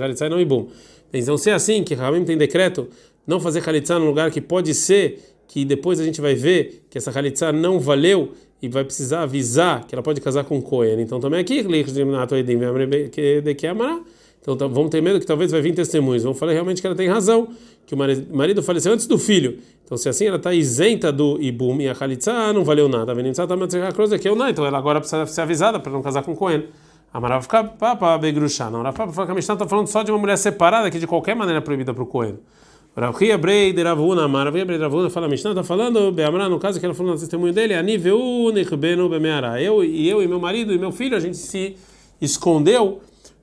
Khalitsa 0.00 0.26
e 0.26 0.28
não 0.28 0.40
ibum. 0.40 0.68
Então, 1.12 1.36
se 1.36 1.50
é 1.50 1.54
assim, 1.54 1.82
que 1.82 1.94
Ramim 1.94 2.24
tem 2.24 2.38
decreto, 2.38 2.86
não 3.26 3.40
fazer 3.40 3.60
Khalitsa 3.60 3.98
num 3.98 4.06
lugar 4.06 4.30
que 4.30 4.40
pode 4.40 4.72
ser 4.74 5.18
que 5.48 5.64
depois 5.64 5.98
a 5.98 6.04
gente 6.04 6.20
vai 6.20 6.34
ver 6.34 6.84
que 6.88 6.96
essa 6.96 7.10
Khalitsa 7.10 7.50
não 7.50 7.80
valeu 7.80 8.32
e 8.62 8.68
vai 8.68 8.84
precisar 8.84 9.22
avisar 9.22 9.84
que 9.84 9.94
ela 9.94 10.02
pode 10.02 10.20
casar 10.20 10.44
com 10.44 10.62
Cohen. 10.62 11.00
Então, 11.00 11.18
também 11.18 11.40
aqui, 11.40 11.64
que 11.64 13.22
então 14.48 14.56
tá, 14.56 14.66
vamos 14.66 14.88
ter 14.90 15.02
medo 15.02 15.20
que 15.20 15.26
talvez 15.26 15.50
vai 15.50 15.60
vir 15.60 15.74
testemunhos. 15.74 16.22
Vamos 16.22 16.38
falar 16.38 16.52
realmente 16.52 16.80
que 16.80 16.86
ela 16.86 16.96
tem 16.96 17.06
razão, 17.06 17.48
que 17.84 17.94
o 17.94 17.98
marido 17.98 18.62
faleceu 18.62 18.94
antes 18.94 19.06
do 19.06 19.18
filho. 19.18 19.58
Então 19.84 19.98
se 19.98 20.08
assim 20.08 20.24
ela 20.24 20.36
está 20.36 20.54
isenta 20.54 21.12
do 21.12 21.38
ibum 21.38 21.78
e 21.82 21.88
a 21.88 21.94
khalitza 21.94 22.50
não 22.54 22.64
valeu 22.64 22.88
nada. 22.88 23.12
A 23.12 23.14
a 23.14 24.34
não. 24.34 24.48
Então 24.48 24.64
ela 24.64 24.78
agora 24.78 25.00
precisa 25.00 25.26
ser 25.26 25.42
avisada 25.42 25.78
para 25.78 25.92
não 25.92 26.00
casar 26.00 26.22
com 26.22 26.34
Cohen. 26.34 26.64
A 27.12 27.20
Marav 27.20 27.42
fica 27.42 27.62
para 27.62 28.16
begruxar. 28.16 28.70
Não, 28.70 28.82
Rafa 28.82 29.08
fala 29.08 29.26
que 29.26 29.32
a 29.32 29.34
Mishnah 29.34 29.54
está 29.54 29.68
falando 29.68 29.86
só 29.86 30.02
de 30.02 30.10
uma 30.10 30.18
mulher 30.18 30.38
separada 30.38 30.90
que 30.90 30.98
de 30.98 31.06
qualquer 31.06 31.36
maneira 31.36 31.58
é 31.58 31.62
proibida 31.62 31.92
para 31.92 32.02
o 32.02 32.06
Cohen. 32.06 32.38
Ravia 32.96 33.36
Brei 33.36 33.72
de 33.72 33.82
Ravuna, 33.82 34.26
Maravia 34.26 34.64
Brei 34.64 34.78
de 34.78 34.82
Ravuna 34.82 35.08
fala, 35.08 35.26
a 35.26 35.28
Mishnah 35.28 35.50
está 35.50 35.62
falando, 35.62 36.10
Beamra, 36.10 36.48
no 36.48 36.58
caso 36.58 36.80
que 36.80 36.86
ela 36.86 36.94
falou 36.94 37.12
no 37.12 37.18
testemunho 37.18 37.52
dele, 37.52 37.74
Aniveu 37.74 38.50
Nechbenu 38.52 39.08
Bemeara. 39.08 39.62
Eu 39.62 39.84
e 39.84 40.08
eu 40.08 40.22
e 40.22 40.26
meu 40.26 40.40
marido 40.40 40.72
e 40.72 40.78
meu 40.78 40.90
filho, 40.90 41.16
a 41.16 41.20
gente 41.20 41.36
se 41.36 41.76
escondeu 42.20 43.00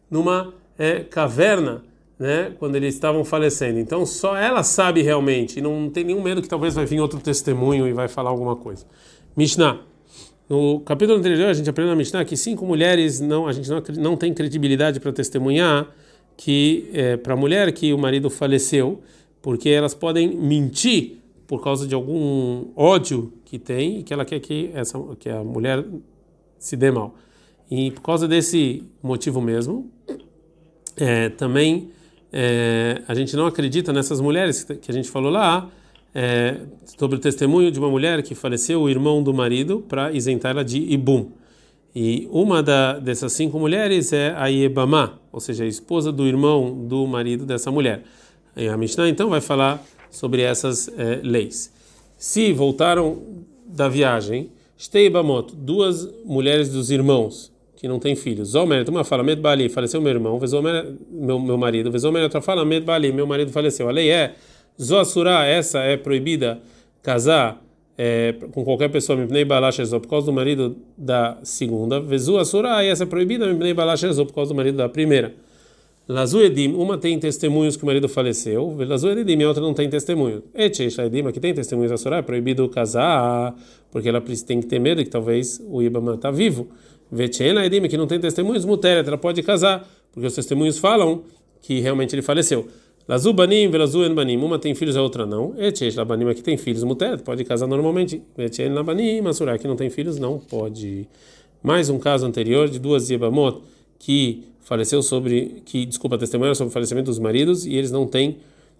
numa 0.09 0.53
é, 0.77 0.99
caverna, 0.99 1.83
né, 2.17 2.53
quando 2.57 2.75
eles 2.75 2.93
estavam 2.93 3.25
falecendo. 3.25 3.79
Então 3.79 4.05
só 4.05 4.37
ela 4.37 4.63
sabe 4.63 5.01
realmente, 5.01 5.59
não 5.59 5.89
tem 5.89 6.03
nenhum 6.03 6.21
medo 6.21 6.41
que 6.41 6.47
talvez 6.47 6.73
vai 6.73 6.85
vir 6.85 6.99
outro 6.99 7.19
testemunho 7.19 7.87
e 7.87 7.93
vai 7.93 8.07
falar 8.07 8.29
alguma 8.29 8.55
coisa. 8.55 8.85
Mishnah. 9.35 9.81
No 10.47 10.79
capítulo 10.81 11.17
anterior 11.17 11.49
a 11.49 11.53
gente 11.53 11.67
aprendeu 11.69 11.91
na 11.91 11.97
Mishnah 11.97 12.23
que 12.23 12.37
cinco 12.37 12.65
mulheres 12.65 13.19
não 13.19 13.47
a 13.47 13.51
gente 13.51 13.67
não, 13.67 13.81
não 13.97 14.15
tem 14.15 14.31
credibilidade 14.31 14.99
para 14.99 15.11
testemunhar 15.11 15.87
que 16.37 16.89
é, 16.93 17.17
para 17.17 17.33
a 17.33 17.37
mulher 17.37 17.71
que 17.71 17.93
o 17.93 17.97
marido 17.97 18.29
faleceu, 18.29 19.01
porque 19.41 19.69
elas 19.69 19.93
podem 19.93 20.35
mentir 20.35 21.17
por 21.47 21.63
causa 21.63 21.87
de 21.87 21.95
algum 21.95 22.67
ódio 22.75 23.33
que 23.45 23.57
tem 23.57 23.99
e 23.99 24.03
que 24.03 24.13
ela 24.13 24.25
quer 24.25 24.39
que 24.39 24.69
essa 24.73 24.99
que 25.19 25.29
a 25.29 25.43
mulher 25.43 25.83
se 26.57 26.75
dê 26.75 26.91
mal. 26.91 27.15
E 27.69 27.91
por 27.91 28.01
causa 28.01 28.27
desse 28.27 28.83
motivo 29.01 29.41
mesmo, 29.41 29.89
é, 30.97 31.29
também 31.29 31.89
é, 32.31 33.01
a 33.07 33.13
gente 33.13 33.35
não 33.35 33.45
acredita 33.45 33.93
nessas 33.93 34.19
mulheres 34.19 34.63
que 34.63 34.91
a 34.91 34.93
gente 34.93 35.09
falou 35.09 35.31
lá 35.31 35.69
é, 36.13 36.61
sobre 36.97 37.17
o 37.17 37.19
testemunho 37.19 37.71
de 37.71 37.79
uma 37.79 37.89
mulher 37.89 38.21
que 38.23 38.35
faleceu 38.35 38.81
o 38.81 38.89
irmão 38.89 39.23
do 39.23 39.33
marido 39.33 39.83
para 39.87 40.11
isentar 40.11 40.51
ela 40.51 40.63
de 40.63 40.79
ibum. 40.79 41.31
E 41.95 42.27
uma 42.29 42.61
da, 42.61 42.99
dessas 42.99 43.31
cinco 43.31 43.57
mulheres 43.57 44.11
é 44.11 44.33
a 44.37 44.47
Yebamá, 44.47 45.13
ou 45.31 45.39
seja, 45.39 45.63
a 45.63 45.67
esposa 45.67 46.11
do 46.11 46.27
irmão 46.27 46.85
do 46.87 47.07
marido 47.07 47.45
dessa 47.45 47.71
mulher. 47.71 48.03
E 48.55 48.67
a 48.67 48.75
Mishnah 48.75 49.07
então 49.07 49.29
vai 49.29 49.39
falar 49.39 49.81
sobre 50.11 50.41
essas 50.41 50.89
é, 50.89 51.21
leis. 51.23 51.71
Se 52.17 52.51
voltaram 52.51 53.21
da 53.65 53.87
viagem, 53.87 54.49
Shteibamot, 54.77 55.55
duas 55.55 56.05
mulheres 56.25 56.69
dos 56.69 56.91
irmãos, 56.91 57.51
que 57.75 57.87
não 57.87 57.99
tem 57.99 58.15
filhos. 58.15 58.49
Zomer, 58.49 58.89
uma 58.89 59.03
fala, 59.03 59.23
Med 59.23 59.41
Bali, 59.41 59.69
faleceu 59.69 60.01
meu 60.01 60.11
irmão, 60.11 60.39
Vezomer, 60.39 60.93
meu, 61.11 61.39
meu 61.39 61.57
marido, 61.57 61.91
Vezomer, 61.91 62.23
outra 62.23 62.41
fala, 62.41 62.63
Med 62.63 62.85
Bali, 62.85 63.11
meu 63.11 63.27
marido 63.27 63.51
faleceu. 63.51 63.89
A 63.89 63.91
lei 63.91 64.11
é, 64.11 64.35
Zoasura, 64.81 65.45
essa 65.45 65.79
é 65.79 65.97
proibida 65.97 66.59
casar 67.01 67.61
é, 67.97 68.33
com 68.51 68.63
qualquer 68.63 68.89
pessoa, 68.89 69.17
Mipnei 69.17 69.45
Balashezó, 69.45 69.99
por 69.99 70.09
causa 70.09 70.25
do 70.25 70.33
marido 70.33 70.75
da 70.97 71.37
segunda. 71.43 71.99
Vezu 71.99 72.37
Asura, 72.37 72.83
essa 72.83 73.03
é 73.03 73.05
proibida, 73.05 73.47
Mipnei 73.47 73.73
Balashezó, 73.73 74.25
por 74.25 74.33
causa 74.33 74.53
do 74.53 74.55
marido 74.55 74.77
da 74.77 74.89
primeira. 74.89 75.33
Lazu 76.07 76.39
Edim, 76.39 76.73
uma 76.73 76.99
tem 76.99 77.17
testemunhos 77.17 77.75
que 77.75 77.81
o 77.81 77.85
marido 77.87 78.07
faleceu, 78.07 78.75
Lazu 78.77 79.09
Edim, 79.09 79.41
a 79.41 79.47
outra 79.47 79.63
não 79.63 79.73
tem 79.73 79.89
testemunho. 79.89 80.43
Etcheish 80.53 80.99
Edim, 80.99 81.31
que 81.31 81.39
tem 81.39 81.53
testemunhos 81.53 81.91
Asura, 81.91 82.17
é 82.17 82.21
proibido 82.21 82.67
casar, 82.69 83.55
porque 83.91 84.09
ela 84.09 84.21
tem 84.21 84.59
que 84.59 84.67
ter 84.67 84.77
medo 84.77 85.03
que 85.03 85.09
talvez 85.09 85.59
o 85.67 85.81
Ibama 85.81 86.15
está 86.15 86.29
vivo. 86.29 86.67
Vetchena 87.11 87.65
Edim, 87.65 87.87
que 87.87 87.97
não 87.97 88.07
tem 88.07 88.19
testemunhos, 88.19 88.65
Muteret, 88.65 89.07
ela 89.07 89.17
pode 89.17 89.41
casar, 89.43 89.87
porque 90.11 90.27
os 90.27 90.33
testemunhos 90.33 90.77
falam 90.77 91.23
que 91.61 91.79
realmente 91.79 92.15
ele 92.15 92.21
faleceu. 92.21 92.67
Lazu 93.07 93.31
Banim, 93.33 93.69
Velazu 93.69 94.09
Banim, 94.13 94.37
uma 94.37 94.57
tem 94.57 94.73
filhos, 94.73 94.97
a 94.97 95.01
outra 95.01 95.25
não. 95.25 95.53
Etchesh 95.57 95.95
Labanim, 95.95 96.33
que 96.33 96.41
tem 96.41 96.57
filhos, 96.57 96.83
Muteret, 96.83 97.21
pode 97.21 97.43
casar 97.43 97.67
normalmente. 97.67 98.21
Vetchen 98.35 98.69
Labanim, 98.69 99.21
Masurá, 99.21 99.57
que 99.59 99.67
não 99.67 99.75
tem 99.75 99.89
filhos, 99.89 100.17
não 100.17 100.39
pode. 100.39 101.07
Mais 101.61 101.89
um 101.89 101.99
caso 101.99 102.25
anterior 102.25 102.67
de 102.67 102.79
duas 102.79 103.09
Yebamot 103.09 103.61
que 103.99 104.43
faleceu 104.61 105.03
sobre, 105.03 105.61
que, 105.65 105.85
desculpa, 105.85 106.17
testemunharam 106.17 106.55
sobre 106.55 106.69
o 106.69 106.73
falecimento 106.73 107.05
dos 107.05 107.19
maridos 107.19 107.65
e 107.65 107.75
eles 107.75 107.91
não 107.91 108.07
têm 108.07 108.37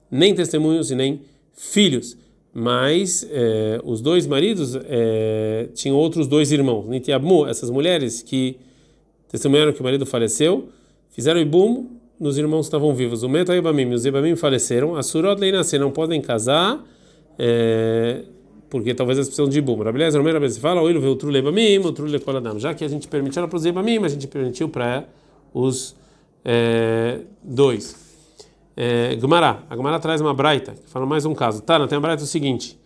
nem 0.09 0.33
testemunhos 0.33 0.89
e 0.89 0.95
nem 0.95 1.21
filhos 1.53 2.17
mas 2.57 3.27
é, 3.29 3.81
os 3.83 3.99
dois 3.99 4.25
maridos 4.25 4.77
é, 4.85 5.67
tinham 5.73 5.97
outros 5.97 6.25
dois 6.25 6.53
irmãos. 6.53 6.87
Nitiabmu, 6.87 7.45
essas 7.45 7.69
mulheres 7.69 8.21
que 8.21 8.55
testemunharam 9.27 9.73
que 9.73 9.81
o 9.81 9.83
marido 9.83 10.05
faleceu, 10.05 10.69
fizeram 11.09 11.41
ibum 11.41 11.89
nos 12.17 12.37
irmãos 12.37 12.61
que 12.61 12.67
estavam 12.67 12.95
vivos. 12.95 13.23
O 13.23 13.27
Meta 13.27 13.53
e 13.53 13.59
os 13.93 14.05
Ibamim 14.05 14.37
faleceram. 14.37 14.95
A 14.95 15.03
Surot 15.03 15.37
Leinassi 15.37 15.77
não 15.77 15.91
podem 15.91 16.21
casar, 16.21 16.81
é, 17.37 18.23
porque 18.69 18.93
talvez 18.93 19.17
eles 19.17 19.27
precisam 19.27 19.49
de 19.49 19.59
ibum. 19.59 19.83
Rabeleza, 19.83 20.17
Romero, 20.17 20.35
Rabeleza 20.35 20.61
fala, 20.61 20.81
o 20.81 20.85
veio 20.85 21.11
o 21.11 21.15
Trule 21.17 21.39
Ibamim, 21.39 21.79
o 21.79 21.91
Trule 21.91 22.17
Koladam. 22.21 22.57
Já 22.57 22.73
que 22.73 22.85
a 22.85 22.87
gente 22.87 23.09
permitiu 23.09 23.45
para 23.49 23.57
os 23.57 23.65
Ibamim, 23.65 23.97
a 24.01 24.07
gente 24.07 24.27
permitiu 24.27 24.69
para 24.69 25.03
os 25.53 25.93
dois 27.43 28.04
é, 28.75 29.15
Gumará. 29.15 29.63
A 29.69 29.75
Gumará 29.75 29.99
traz 29.99 30.21
uma 30.21 30.33
braita, 30.33 30.73
que 30.73 30.89
fala 30.89 31.05
mais 31.05 31.25
um 31.25 31.33
caso. 31.33 31.61
Tá, 31.61 31.87
tem 31.87 31.97
a 31.97 32.01
braita 32.01 32.23
o 32.23 32.27
seguinte, 32.27 32.77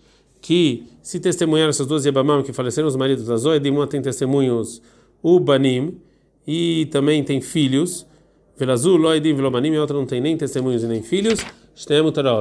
que 0.42 0.86
se 1.02 1.20
testemunharam 1.20 1.70
essas 1.70 1.88
duas 1.88 2.06
Yebamam 2.06 2.44
que 2.44 2.54
faleceram 2.54 2.88
os 2.88 2.96
maridos 2.96 3.26
da 3.26 3.38
Zoe, 3.38 3.60
de 3.60 3.70
uma 3.70 3.88
tem 3.88 4.02
testemunhos 4.02 4.82
Ubanim, 5.24 6.00
e 6.48 6.88
também 6.92 7.24
tem 7.24 7.42
filhos, 7.42 8.06
Velazul, 8.58 8.98
Loidim, 8.98 9.34
Velobanim, 9.34 9.72
e 9.72 9.78
a 9.78 9.82
outra 9.82 9.96
não 9.96 10.06
tem 10.06 10.20
nem 10.20 10.36
testemunhos 10.36 10.84
e 10.84 10.88
nem 10.88 11.02
filhos, 11.02 11.40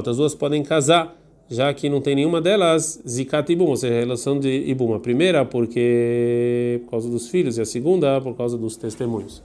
As 0.07 0.17
duas 0.17 0.35
podem 0.35 0.63
casar, 0.63 1.17
já 1.49 1.73
que 1.73 1.89
não 1.89 2.01
tem 2.01 2.15
nenhuma 2.15 2.41
delas 2.41 3.01
Zikat 3.09 3.53
Ibum, 3.53 3.67
ou 3.67 3.77
seja, 3.77 3.95
a 3.95 4.01
relação 4.01 4.39
de 4.39 4.49
Ibum. 4.49 4.95
A 4.95 5.01
primeira 5.01 5.45
porque 5.45 6.81
por 6.85 6.91
causa 6.91 7.09
dos 7.09 7.29
filhos, 7.29 7.57
e 7.57 7.61
a 7.61 7.65
segunda 7.65 8.21
por 8.21 8.37
causa 8.37 8.59
dos 8.59 8.77
testemunhos. 8.77 9.43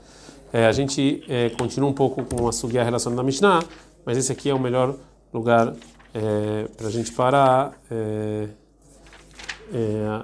É, 0.54 0.66
a 0.66 0.70
gente 0.70 1.24
é, 1.28 1.50
continua 1.50 1.90
um 1.90 1.92
pouco 1.92 2.22
com 2.22 2.46
a 2.46 2.52
Sugia 2.52 2.84
relacionada 2.84 3.20
da 3.20 3.26
Mishnah, 3.26 3.64
mas 4.06 4.16
esse 4.16 4.30
aqui 4.30 4.48
é 4.48 4.54
o 4.54 4.58
melhor 4.60 4.94
lugar 5.32 5.74
é, 6.14 6.68
para 6.76 6.86
a 6.86 6.90
gente 6.92 7.10
parar. 7.10 7.76
É, 7.90 8.46
é, 9.72 10.22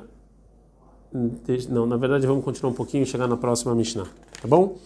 não, 1.68 1.84
na 1.84 1.96
verdade 1.96 2.28
vamos 2.28 2.44
continuar 2.44 2.70
um 2.70 2.76
pouquinho 2.76 3.02
e 3.02 3.06
chegar 3.06 3.26
na 3.26 3.36
próxima 3.36 3.74
Mishnah, 3.74 4.06
tá 4.40 4.46
bom? 4.46 4.78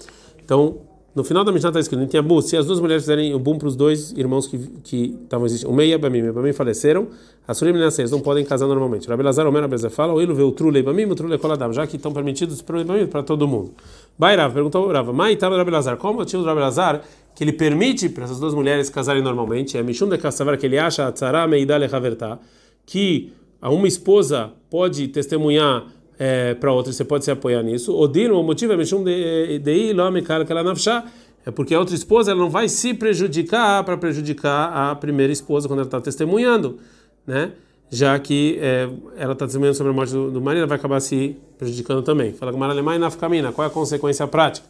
Então, 0.42 0.78
no 1.14 1.22
final 1.22 1.44
da 1.44 1.52
Mishnah 1.52 1.68
está 1.68 1.80
escrito: 1.80 2.06
Tinha 2.06 2.22
se 2.42 2.56
as 2.56 2.64
duas 2.66 2.80
mulheres 2.80 3.04
fizerem 3.04 3.34
o 3.34 3.38
bum 3.38 3.56
para 3.56 3.68
os 3.68 3.76
dois 3.76 4.12
irmãos 4.12 4.46
que 4.46 5.14
estavam 5.22 5.46
existindo, 5.46 5.70
o 5.70 5.76
Meia 5.76 5.94
e 5.94 5.98
Bamim, 5.98 6.32
Bamim 6.32 6.52
faleceram, 6.52 7.08
as 7.46 7.60
eles 7.62 8.10
não 8.10 8.20
podem 8.20 8.44
casar 8.44 8.66
normalmente. 8.66 9.06
Rabi 9.06 9.22
Lazar, 9.22 9.46
Omer, 9.46 9.62
Abelzer 9.62 9.90
fala: 9.90 10.12
O 10.12 10.20
Ilu 10.20 10.34
vê 10.34 10.42
o 10.42 10.50
Trule 10.50 10.82
Bamim, 10.82 11.04
o 11.04 11.14
Trule 11.14 11.38
Koladam, 11.38 11.72
já 11.72 11.86
que 11.86 11.96
estão 11.96 12.12
permitidos 12.12 12.62
para 12.62 13.22
todo 13.22 13.46
mundo. 13.46 13.74
Bairav 14.18 14.52
perguntou 14.52 14.90
Rava, 14.90 15.12
Mai 15.12 15.36
Tava 15.36 15.56
Rabi 15.56 15.70
Lazar, 15.70 15.96
como 15.96 16.24
tinha 16.24 16.40
o 16.40 16.44
Rabi 16.44 16.60
Lazar 16.60 17.02
que 17.34 17.42
ele 17.42 17.52
permite 17.52 18.08
para 18.08 18.24
essas 18.24 18.38
duas 18.38 18.54
mulheres 18.54 18.88
casarem 18.88 19.22
normalmente, 19.22 19.76
é 19.76 19.82
Mishum 19.82 20.08
de 20.08 20.16
Kassavar, 20.16 20.56
que 20.56 20.66
ele 20.66 20.78
acha, 20.78 21.10
Tzara 21.10 21.46
Meidale 21.48 21.86
Haverta, 21.86 22.38
que 22.86 23.32
uma 23.60 23.88
esposa 23.88 24.52
pode 24.70 25.08
testemunhar 25.08 25.86
é, 26.16 26.54
para 26.54 26.72
outra, 26.72 26.92
você 26.92 27.04
pode 27.04 27.24
se 27.24 27.30
apoiar 27.32 27.62
nisso. 27.62 27.92
Odino, 27.92 28.38
o 28.38 28.42
motivo 28.44 28.72
é 28.72 28.76
Mishum 28.76 29.02
de 29.02 29.60
que 30.46 30.52
ela 30.52 30.62
nafshá, 30.62 31.04
é 31.44 31.50
porque 31.50 31.74
a 31.74 31.78
outra 31.78 31.94
esposa 31.94 32.30
ela 32.30 32.40
não 32.40 32.48
vai 32.48 32.68
se 32.68 32.94
prejudicar 32.94 33.82
para 33.82 33.96
prejudicar 33.96 34.72
a 34.72 34.94
primeira 34.94 35.32
esposa 35.32 35.66
quando 35.66 35.80
ela 35.80 35.88
está 35.88 36.00
testemunhando, 36.00 36.78
né? 37.26 37.52
Já 37.90 38.18
que 38.18 38.58
é, 38.60 38.88
ela 39.16 39.34
está 39.34 39.44
testemunhando 39.44 39.76
sobre 39.76 39.92
a 39.92 39.94
morte 39.94 40.12
do, 40.12 40.30
do 40.30 40.40
marido, 40.40 40.60
ela 40.60 40.66
vai 40.66 40.78
acabar 40.78 41.00
se 41.00 41.36
prejudicando 41.58 42.02
também. 42.02 42.32
Fala 42.32 42.52
com 42.52 42.58
Maralemai 42.58 42.98
Nafkamina, 42.98 43.52
qual 43.52 43.66
é 43.66 43.68
a 43.68 43.72
consequência 43.72 44.26
prática? 44.26 44.66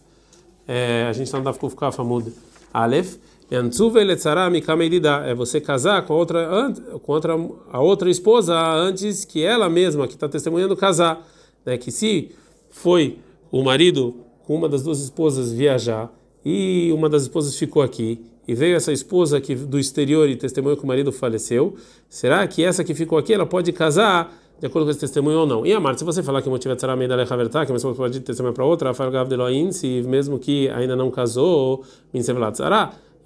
É, 0.66 1.06
a 1.08 1.12
gente 1.12 1.26
está 1.26 1.38
no 1.38 1.44
Daf 1.44 1.58
Kuf 1.58 1.76
Kaf 1.76 2.00
Amud 2.00 2.32
Aleph. 2.72 3.16
É 3.50 5.34
você 5.34 5.60
casar 5.60 6.04
com 6.06 6.14
outra, 6.14 6.72
com 7.02 7.12
outra, 7.12 7.34
a 7.70 7.80
outra 7.80 8.10
esposa 8.10 8.58
antes 8.58 9.24
que 9.24 9.44
ela 9.44 9.68
mesma, 9.68 10.08
que 10.08 10.14
está 10.14 10.28
testemunhando, 10.28 10.74
casar. 10.76 11.26
Né? 11.64 11.76
Que 11.76 11.92
se 11.92 12.32
foi 12.70 13.18
o 13.52 13.62
marido 13.62 14.16
com 14.46 14.56
uma 14.56 14.68
das 14.68 14.82
duas 14.82 15.00
esposas 15.00 15.52
viajar 15.52 16.10
e 16.44 16.92
uma 16.92 17.08
das 17.08 17.22
esposas 17.22 17.56
ficou 17.56 17.82
aqui 17.82 18.20
e 18.46 18.54
veio 18.54 18.76
essa 18.76 18.92
esposa 18.92 19.40
que 19.40 19.54
do 19.54 19.78
exterior 19.78 20.28
e 20.28 20.36
testemunhou 20.36 20.76
que 20.76 20.84
o 20.84 20.86
marido 20.86 21.10
faleceu, 21.10 21.74
será 22.08 22.46
que 22.46 22.62
essa 22.62 22.84
que 22.84 22.94
ficou 22.94 23.16
aqui 23.16 23.32
ela 23.32 23.46
pode 23.46 23.72
casar 23.72 24.32
de 24.60 24.66
acordo 24.66 24.84
com 24.84 24.90
esse 24.90 25.00
testemunho 25.00 25.38
ou 25.38 25.46
não? 25.46 25.66
E 25.66 25.72
a 25.72 25.80
Marta, 25.80 25.98
se 25.98 26.04
você 26.04 26.22
falar 26.22 26.42
que 26.42 26.48
o 26.48 26.50
motivo 26.50 26.72
é 26.72 26.76
tzara 26.76 26.94
meida 26.94 27.16
lechavertá, 27.16 27.64
que 27.64 27.72
uma 27.72 27.76
esposa 27.76 27.96
pode 27.96 28.20
testemunhar 28.20 28.54
para 28.54 28.64
outra, 28.64 28.90
afalgav 28.90 29.28
deloin, 29.28 29.72
se 29.72 30.02
mesmo 30.02 30.38
que 30.38 30.68
ainda 30.70 30.94
não 30.94 31.10
casou, 31.10 31.82
minsevlat 32.12 32.58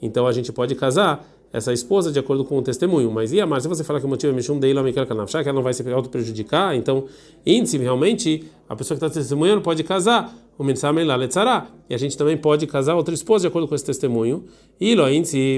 então 0.00 0.26
a 0.26 0.32
gente 0.32 0.52
pode 0.52 0.75
casar 0.76 1.26
essa 1.52 1.72
esposa 1.72 2.12
de 2.12 2.18
acordo 2.18 2.44
com 2.44 2.58
o 2.58 2.62
testemunho. 2.62 3.10
Mas 3.10 3.32
e 3.32 3.40
a 3.40 3.46
Marta, 3.46 3.62
se 3.62 3.68
você 3.68 3.82
falar 3.82 4.00
que 4.00 4.06
o 4.06 4.08
motivo 4.08 4.32
é 4.32 4.37
mishum 4.37 4.58
deila 4.58 4.82
mikel 4.82 5.06
kanafshá, 5.06 5.42
que 5.42 5.48
ela 5.48 5.56
não 5.56 5.62
vai 5.62 5.72
se 5.72 5.88
auto 5.90 6.08
prejudicar, 6.08 6.76
então 6.76 7.06
índice 7.44 7.78
realmente 7.78 8.44
a 8.68 8.76
pessoa 8.76 8.98
que 8.98 9.04
está 9.04 9.12
testemunhando 9.12 9.62
pode 9.62 9.82
casar 9.82 10.32
o 10.58 10.64
E 11.88 11.94
a 11.94 11.98
gente 11.98 12.16
também 12.18 12.36
pode 12.36 12.66
casar 12.66 12.96
outra 12.96 13.14
esposa 13.14 13.42
de 13.42 13.46
acordo 13.48 13.68
com 13.68 13.74
esse 13.74 13.84
testemunho. 13.84 14.44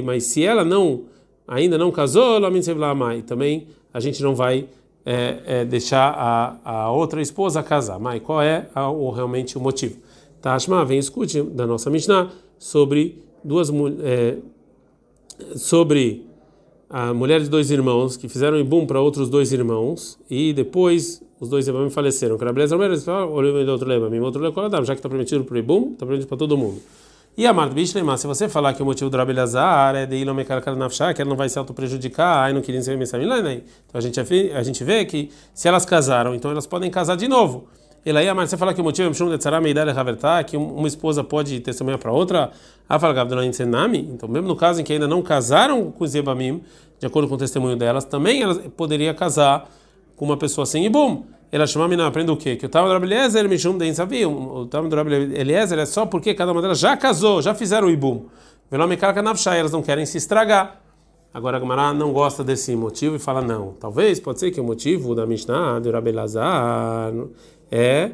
Mas 0.04 0.24
se 0.24 0.44
ela 0.44 0.64
não 0.64 1.04
ainda 1.48 1.76
não 1.78 1.90
casou, 1.90 2.38
também 3.22 3.66
a 3.92 3.98
gente 3.98 4.22
não 4.22 4.34
vai 4.34 4.68
é, 5.04 5.38
é, 5.46 5.64
deixar 5.64 6.14
a, 6.16 6.56
a 6.62 6.92
outra 6.92 7.20
esposa 7.20 7.62
casar. 7.62 7.98
Mas 7.98 8.22
qual 8.22 8.42
é 8.42 8.68
a, 8.74 8.90
o, 8.90 9.10
realmente 9.10 9.56
o 9.56 9.60
motivo? 9.60 9.98
Tashma 10.40 10.84
vem 10.84 10.98
escute 10.98 11.42
da 11.42 11.66
nossa 11.66 11.90
Mishnah 11.90 12.30
sobre 12.58 13.22
duas 13.42 13.70
é, 14.02 14.36
sobre 15.56 16.26
a 16.90 17.14
mulher 17.14 17.40
de 17.40 17.48
dois 17.48 17.70
irmãos 17.70 18.16
que 18.16 18.28
fizeram 18.28 18.58
ibum 18.58 18.84
para 18.84 19.00
outros 19.00 19.28
dois 19.28 19.52
irmãos 19.52 20.18
e 20.28 20.52
depois 20.52 21.22
os 21.38 21.48
dois 21.48 21.68
irmãos 21.68 21.94
faleceram. 21.94 22.36
Já 22.36 22.52
que 24.94 24.98
está 24.98 25.08
permitido 25.08 25.44
para 25.44 25.54
o 25.54 25.58
ibum, 25.58 25.92
está 25.92 26.04
permitido 26.04 26.28
para 26.28 26.36
todo 26.36 26.58
mundo. 26.58 26.82
E 27.36 27.46
a 27.46 27.52
Marta 27.52 27.72
Bishlema, 27.72 28.18
se 28.18 28.26
você 28.26 28.48
falar 28.48 28.74
que 28.74 28.82
o 28.82 28.84
motivo 28.84 29.08
do 29.08 29.16
Rabelazar 29.16 29.94
é 29.94 30.04
de 30.04 30.16
Ilom 30.16 30.34
Nafshah, 30.76 31.14
que 31.14 31.22
ela 31.22 31.30
não 31.30 31.36
vai 31.36 31.48
se 31.48 31.56
auto-prejudicar, 31.60 32.44
aí 32.44 32.52
não 32.52 32.60
queria 32.60 32.82
ser 32.82 32.98
Então 32.98 33.64
a 33.94 34.00
gente, 34.00 34.20
a 34.52 34.62
gente 34.64 34.82
vê 34.82 35.04
que 35.04 35.30
se 35.54 35.68
elas 35.68 35.86
casaram, 35.86 36.34
então 36.34 36.50
elas 36.50 36.66
podem 36.66 36.90
casar 36.90 37.16
de 37.16 37.28
novo. 37.28 37.68
Ele 38.04 38.16
aí, 38.16 38.26
Marta, 38.32 38.50
você 38.50 38.56
falar 38.56 38.72
que 38.72 38.80
o 38.80 38.84
motivo 38.84 39.10
é 39.10 39.12
de 39.12 40.44
que 40.46 40.56
uma 40.56 40.88
esposa 40.88 41.22
pode 41.22 41.60
testemunhar 41.60 41.98
para 41.98 42.10
outra, 42.10 42.50
a 42.88 42.98
Falgavdana 42.98 43.52
Senami, 43.52 44.08
então 44.12 44.28
mesmo 44.28 44.48
no 44.48 44.56
caso 44.56 44.80
em 44.80 44.84
que 44.84 44.94
ainda 44.94 45.06
não 45.06 45.20
casaram 45.20 45.90
com 45.90 46.02
os 46.02 46.10
Zebamim, 46.10 46.62
de 46.98 47.06
acordo 47.06 47.28
com 47.28 47.34
o 47.34 47.38
testemunho 47.38 47.76
delas, 47.76 48.04
também 48.04 48.42
ela 48.42 48.54
poderia 48.76 49.12
casar 49.12 49.68
com 50.16 50.24
uma 50.24 50.36
pessoa 50.36 50.64
sem 50.64 50.86
Ibum. 50.86 51.24
Ela 51.52 51.66
chama 51.66 51.84
a 51.84 51.88
menina, 51.88 52.08
aprende 52.08 52.30
o 52.30 52.36
quê? 52.36 52.56
Que 52.56 52.66
o 52.66 52.68
Talmud 52.68 52.92
Rabi 52.92 53.06
Eliezer, 53.06 53.48
Mishum 53.48 53.76
Den 53.76 53.92
Savi, 53.92 54.24
o 54.24 54.66
Talmud 54.66 54.94
Rabi 54.94 55.14
Eliezer 55.34 55.78
é 55.78 55.86
só 55.86 56.06
porque 56.06 56.32
cada 56.32 56.52
uma 56.52 56.62
delas 56.62 56.78
já 56.78 56.96
casou, 56.96 57.42
já 57.42 57.54
fizeram 57.54 57.88
o 57.88 57.90
Ibum. 57.90 58.26
Velome 58.70 58.96
Karka 58.96 59.20
Nafshai, 59.20 59.58
elas 59.58 59.72
não 59.72 59.82
querem 59.82 60.06
se 60.06 60.16
estragar. 60.16 60.80
Agora 61.32 61.56
a 61.56 61.60
Gamara 61.60 61.92
não 61.92 62.12
gosta 62.12 62.42
desse 62.42 62.74
motivo 62.74 63.14
e 63.14 63.18
fala 63.18 63.40
não. 63.40 63.74
Talvez, 63.78 64.18
pode 64.18 64.40
ser 64.40 64.50
que 64.50 64.60
o 64.60 64.64
motivo 64.64 65.14
da 65.14 65.26
Mishnah, 65.26 65.78
do 65.78 65.90
Rabi 65.90 66.10
Lazar, 66.10 67.12
é, 67.70 68.10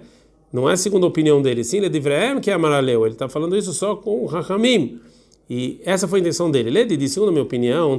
não 0.52 0.68
é 0.68 0.76
segundo 0.76 1.04
a 1.04 1.08
opinião 1.08 1.40
dele, 1.42 1.64
sim, 1.64 1.78
é 1.84 2.40
que 2.40 2.50
é 2.50 2.54
Amaraleu, 2.54 3.04
ele 3.04 3.14
está 3.14 3.28
falando 3.28 3.56
isso 3.56 3.72
só 3.72 3.96
com 3.96 4.24
Rahamim. 4.26 5.00
E 5.48 5.80
essa 5.84 6.08
foi 6.08 6.18
a 6.18 6.22
intenção 6.22 6.50
dele. 6.50 6.76
Ele 6.76 6.96
disse, 6.96 7.14
segundo 7.14 7.28
a 7.28 7.32
minha 7.32 7.44
opinião, 7.44 7.96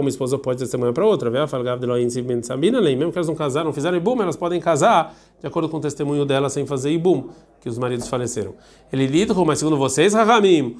uma 0.00 0.08
esposa 0.08 0.36
pode 0.36 0.58
testemunhar 0.58 0.92
para 0.92 1.06
outra. 1.06 1.30
Mesmo 1.30 1.46
que 1.46 1.54
elas 3.18 3.28
não 3.28 3.36
casaram, 3.36 3.66
não 3.66 3.72
fizeram 3.72 3.96
ibum, 3.96 4.20
elas 4.20 4.36
podem 4.36 4.60
casar 4.60 5.16
de 5.40 5.46
acordo 5.46 5.68
com 5.68 5.76
o 5.76 5.80
testemunho 5.80 6.24
dela 6.24 6.50
sem 6.50 6.66
fazer 6.66 6.90
ibum, 6.90 7.28
que 7.60 7.68
os 7.68 7.78
maridos 7.78 8.08
faleceram. 8.08 8.54
Ele 8.92 9.06
disse, 9.06 9.32
mas 9.46 9.60
segundo 9.60 9.76
vocês, 9.76 10.12
Rahamim, 10.12 10.76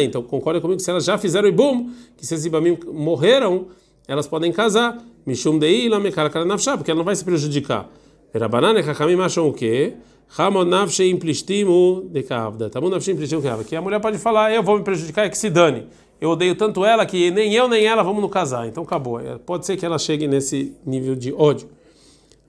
então 0.00 0.22
concorda 0.22 0.58
comigo 0.58 0.78
que 0.78 0.82
se 0.82 0.90
elas 0.90 1.04
já 1.04 1.18
fizeram 1.18 1.46
ibum, 1.46 1.90
que 2.16 2.26
se 2.26 2.32
esses 2.32 2.46
ibamim 2.46 2.78
morreram, 2.90 3.66
elas 4.10 4.26
podem 4.26 4.50
casar. 4.50 4.98
Mishum 5.24 5.56
dei 5.56 5.88
porque 5.88 6.90
ela 6.90 6.98
não 6.98 7.04
vai 7.04 7.14
se 7.14 7.24
prejudicar. 7.24 7.88
Rabanane, 8.34 8.80
Rahamim 8.80 9.20
acham 9.20 9.48
o 9.48 9.52
quê? 9.52 9.94
Hamonavshei 10.36 11.10
implistimu 11.10 12.08
de 12.10 12.24
kavda. 12.24 12.68
Tamunavshei 12.68 13.14
implistimu 13.14 13.40
kavda. 13.40 13.62
Que 13.62 13.76
a 13.76 13.80
mulher 13.80 14.00
pode 14.00 14.18
falar, 14.18 14.52
eu 14.52 14.64
vou 14.64 14.78
me 14.78 14.82
prejudicar, 14.82 15.26
é 15.26 15.28
que 15.28 15.38
se 15.38 15.48
dane. 15.48 15.86
Eu 16.20 16.30
odeio 16.30 16.56
tanto 16.56 16.84
ela 16.84 17.06
que 17.06 17.30
nem 17.30 17.54
eu 17.54 17.68
nem 17.68 17.86
ela 17.86 18.02
vamos 18.02 18.20
no 18.20 18.28
casar. 18.28 18.66
Então 18.66 18.82
acabou. 18.82 19.20
É, 19.20 19.38
pode 19.38 19.64
ser 19.64 19.76
que 19.76 19.86
ela 19.86 19.98
chegue 19.98 20.26
nesse 20.26 20.74
nível 20.84 21.14
de 21.14 21.32
ódio. 21.32 21.68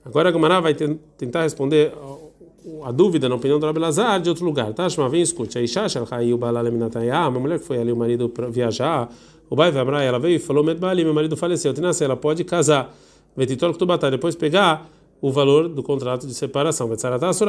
Agora 0.04 0.30
a 0.30 0.32
Gumara 0.32 0.60
vai 0.60 0.74
tentar 0.74 1.42
responder 1.42 1.92
a 2.84 2.90
dúvida 2.90 3.28
na 3.28 3.36
opinião 3.36 3.58
do 3.58 3.66
Rabi 3.66 3.78
Lazar 3.78 4.20
de 4.20 4.28
outro 4.28 4.44
lugar. 4.44 4.72
Tá? 4.72 4.88
Shema, 4.88 5.08
vem 5.08 5.22
escute. 5.22 5.58
A 5.58 5.62
Isha 5.62 5.88
Shalchai 5.88 6.32
o 6.32 6.38
Balal 6.38 6.64
Minatayah, 6.64 7.28
uma 7.28 7.38
mulher 7.38 7.60
que 7.60 7.64
foi 7.64 7.78
ali 7.78 7.92
o 7.92 7.96
marido 7.96 8.28
para 8.28 8.48
viajar, 8.48 9.08
o 9.52 9.54
Bai 9.54 9.70
Vamra, 9.70 10.02
ela 10.02 10.18
veio 10.18 10.36
e 10.36 10.38
falou: 10.38 10.64
Medbali, 10.64 11.04
meu 11.04 11.12
marido 11.12 11.36
faleceu. 11.36 11.74
Tinassi, 11.74 12.02
ela 12.02 12.16
pode 12.16 12.42
casar. 12.42 12.96
Vetitol 13.36 13.74
Ktubatá, 13.74 14.08
depois 14.08 14.34
pegar 14.34 14.90
o 15.20 15.30
valor 15.30 15.68
do 15.68 15.82
contrato 15.82 16.26
de 16.26 16.32
separação. 16.32 16.88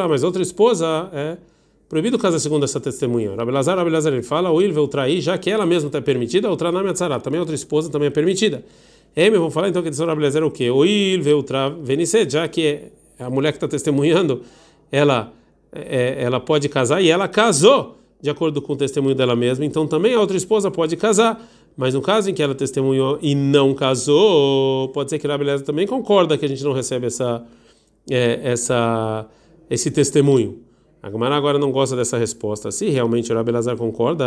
Mas 0.09 0.21
outra 0.21 0.41
esposa 0.41 1.09
é 1.13 1.37
proibido 1.87 2.19
casar 2.19 2.39
segundo 2.39 2.65
essa 2.65 2.77
testemunha. 2.77 3.33
Rabelazar, 3.33 3.77
Rabelazar, 3.77 4.11
ele 4.11 4.21
fala, 4.21 4.51
o 4.51 4.61
Ilve, 4.61 4.85
trair, 4.89 5.21
já 5.21 5.37
que 5.37 5.49
ela 5.49 5.65
mesma 5.65 5.87
está 5.87 6.01
permitida, 6.01 6.49
outra 6.49 6.73
nome 6.73 6.89
é 6.89 7.19
também 7.19 7.39
outra 7.39 7.55
esposa 7.55 7.89
também 7.89 8.07
é 8.07 8.11
permitida. 8.11 8.65
Eme, 9.15 9.37
vamos 9.37 9.53
falar 9.53 9.69
então 9.69 9.81
que 9.81 9.87
a 9.87 10.05
Rabelazar 10.05 10.43
o 10.43 10.51
quê? 10.51 10.69
O 10.69 10.83
Ilve, 10.83 11.41
tra 11.43 11.69
venice, 11.69 12.29
já 12.29 12.45
que 12.49 12.81
a 13.17 13.29
mulher 13.29 13.53
que 13.53 13.57
está 13.57 13.67
testemunhando, 13.69 14.41
ela, 14.91 15.31
é, 15.71 16.21
ela 16.21 16.41
pode 16.41 16.67
casar 16.67 17.01
e 17.01 17.09
ela 17.09 17.29
casou 17.29 17.95
de 18.21 18.29
acordo 18.29 18.61
com 18.61 18.71
o 18.71 18.75
testemunho 18.77 19.13
dela 19.15 19.35
mesma, 19.35 19.65
então 19.65 19.85
também 19.85 20.15
a 20.15 20.19
outra 20.19 20.37
esposa 20.37 20.71
pode 20.71 20.95
casar. 20.95 21.41
Mas 21.75 21.93
no 21.93 22.01
caso 22.01 22.29
em 22.29 22.33
que 22.33 22.43
ela 22.43 22.53
testemunhou 22.53 23.17
e 23.21 23.33
não 23.33 23.73
casou, 23.73 24.89
pode 24.89 25.09
ser 25.09 25.19
que 25.19 25.25
a 25.25 25.31
Rabeleza 25.31 25.63
também 25.63 25.87
concorda 25.87 26.37
que 26.37 26.45
a 26.45 26.49
gente 26.49 26.63
não 26.63 26.73
recebe 26.73 27.07
essa 27.07 27.43
é, 28.09 28.39
essa, 28.43 29.27
esse 29.69 29.91
testemunho. 29.91 30.59
A 31.01 31.09
Gamara 31.09 31.35
agora 31.35 31.59
não 31.59 31.71
gosta 31.71 31.95
dessa 31.95 32.17
resposta. 32.17 32.71
Se 32.71 32.89
realmente 32.89 33.31
o 33.31 33.35
Rabelazar 33.35 33.75
concorda 33.75 34.25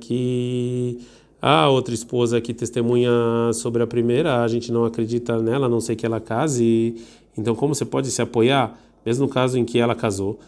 que 0.00 0.98
a 1.40 1.68
outra 1.68 1.94
esposa 1.94 2.40
que 2.40 2.52
testemunha 2.52 3.10
sobre 3.54 3.82
a 3.82 3.86
primeira, 3.86 4.42
a 4.42 4.48
gente 4.48 4.70
não 4.70 4.84
acredita 4.84 5.40
nela, 5.40 5.66
a 5.66 5.68
não 5.68 5.80
sei 5.80 5.96
que 5.96 6.04
ela 6.04 6.20
case. 6.20 6.96
Então, 7.36 7.54
como 7.54 7.74
você 7.74 7.84
pode 7.84 8.10
se 8.10 8.20
apoiar, 8.20 8.78
mesmo 9.04 9.26
no 9.26 9.32
caso 9.32 9.58
em 9.58 9.64
que 9.64 9.78
ela 9.78 9.94
casou? 9.94 10.38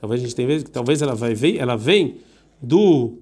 Talvez 0.00 0.20
a 0.20 0.24
gente 0.24 0.34
tenha 0.34 0.62
talvez 0.64 1.00
ela 1.00 1.14
vai 1.14 1.34
ver, 1.34 1.56
ela 1.56 1.76
vem 1.76 2.16
do 2.60 3.14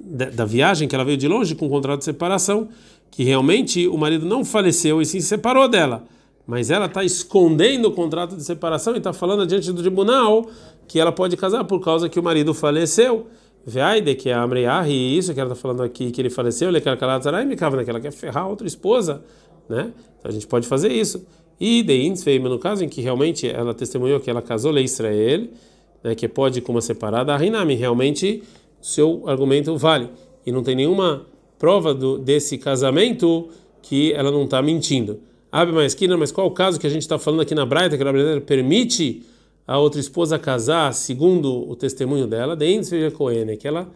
da, 0.00 0.44
viagem 0.44 0.88
que 0.88 0.94
ela 0.94 1.04
veio 1.04 1.16
de 1.16 1.28
longe 1.28 1.54
com 1.54 1.66
um 1.66 1.68
contrato 1.68 1.98
de 1.98 2.04
separação, 2.04 2.68
que 3.10 3.24
realmente 3.24 3.86
o 3.86 3.98
marido 3.98 4.24
não 4.26 4.44
faleceu 4.44 5.02
e 5.02 5.06
se 5.06 5.20
separou 5.20 5.68
dela 5.68 6.04
mas 6.50 6.68
ela 6.68 6.86
está 6.86 7.04
escondendo 7.04 7.86
o 7.86 7.92
contrato 7.92 8.34
de 8.34 8.42
separação 8.42 8.94
e 8.94 8.98
está 8.98 9.12
falando 9.12 9.46
diante 9.46 9.70
do 9.70 9.80
tribunal 9.80 10.48
que 10.88 10.98
ela 10.98 11.12
pode 11.12 11.36
casar 11.36 11.62
por 11.62 11.78
causa 11.78 12.08
que 12.08 12.18
o 12.18 12.22
marido 12.24 12.52
faleceu. 12.52 13.28
Veaide, 13.64 14.16
que 14.16 14.30
é 14.30 14.32
a 14.32 14.42
Amriahi, 14.42 15.16
isso 15.16 15.32
que 15.32 15.38
ela 15.38 15.52
está 15.52 15.62
falando 15.62 15.84
aqui, 15.84 16.10
que 16.10 16.20
ele 16.20 16.28
faleceu, 16.28 16.68
ele 16.68 16.80
quer 16.80 16.98
calar 16.98 17.20
cava 17.56 17.84
que 17.84 17.90
ela 17.90 18.00
quer 18.00 18.10
ferrar 18.10 18.48
outra 18.48 18.66
esposa, 18.66 19.22
né? 19.68 19.92
Então 20.18 20.28
a 20.28 20.32
gente 20.32 20.48
pode 20.48 20.66
fazer 20.66 20.90
isso. 20.90 21.24
E 21.60 21.84
de 21.84 22.04
Insfeima, 22.04 22.48
no 22.48 22.58
caso 22.58 22.82
em 22.82 22.88
que 22.88 23.00
realmente 23.00 23.46
ela 23.46 23.72
testemunhou 23.72 24.18
que 24.18 24.28
ela 24.28 24.42
casou 24.42 24.72
lei 24.72 24.82
Israel, 24.82 25.46
né, 26.02 26.16
que 26.16 26.26
pode 26.26 26.60
com 26.62 26.72
uma 26.72 26.80
separada, 26.80 27.32
a 27.32 27.36
Rinami, 27.36 27.76
realmente 27.76 28.42
seu 28.80 29.22
argumento 29.26 29.76
vale. 29.76 30.08
E 30.44 30.52
não 30.52 30.62
tem 30.62 30.74
nenhuma 30.74 31.26
prova 31.58 31.92
do, 31.92 32.18
desse 32.18 32.56
casamento 32.56 33.48
que 33.82 34.12
ela 34.12 34.30
não 34.30 34.44
está 34.44 34.62
mentindo. 34.62 35.20
Abre 35.52 35.72
uma 35.72 35.84
esquina, 35.84 36.16
mas 36.16 36.30
qual 36.30 36.46
o 36.46 36.52
caso 36.52 36.78
que 36.78 36.86
a 36.86 36.90
gente 36.90 37.02
está 37.02 37.18
falando 37.18 37.40
aqui 37.40 37.54
na 37.54 37.66
Braita, 37.66 37.96
que 37.96 38.02
a 38.02 38.12
Braita 38.12 38.40
permite 38.40 39.22
a 39.66 39.78
outra 39.78 40.00
esposa 40.00 40.38
casar 40.38 40.92
segundo 40.94 41.68
o 41.68 41.76
testemunho 41.76 42.26
dela, 42.26 42.56
de 42.56 43.10
Cohen, 43.12 43.56
que 43.56 43.68
ela 43.68 43.88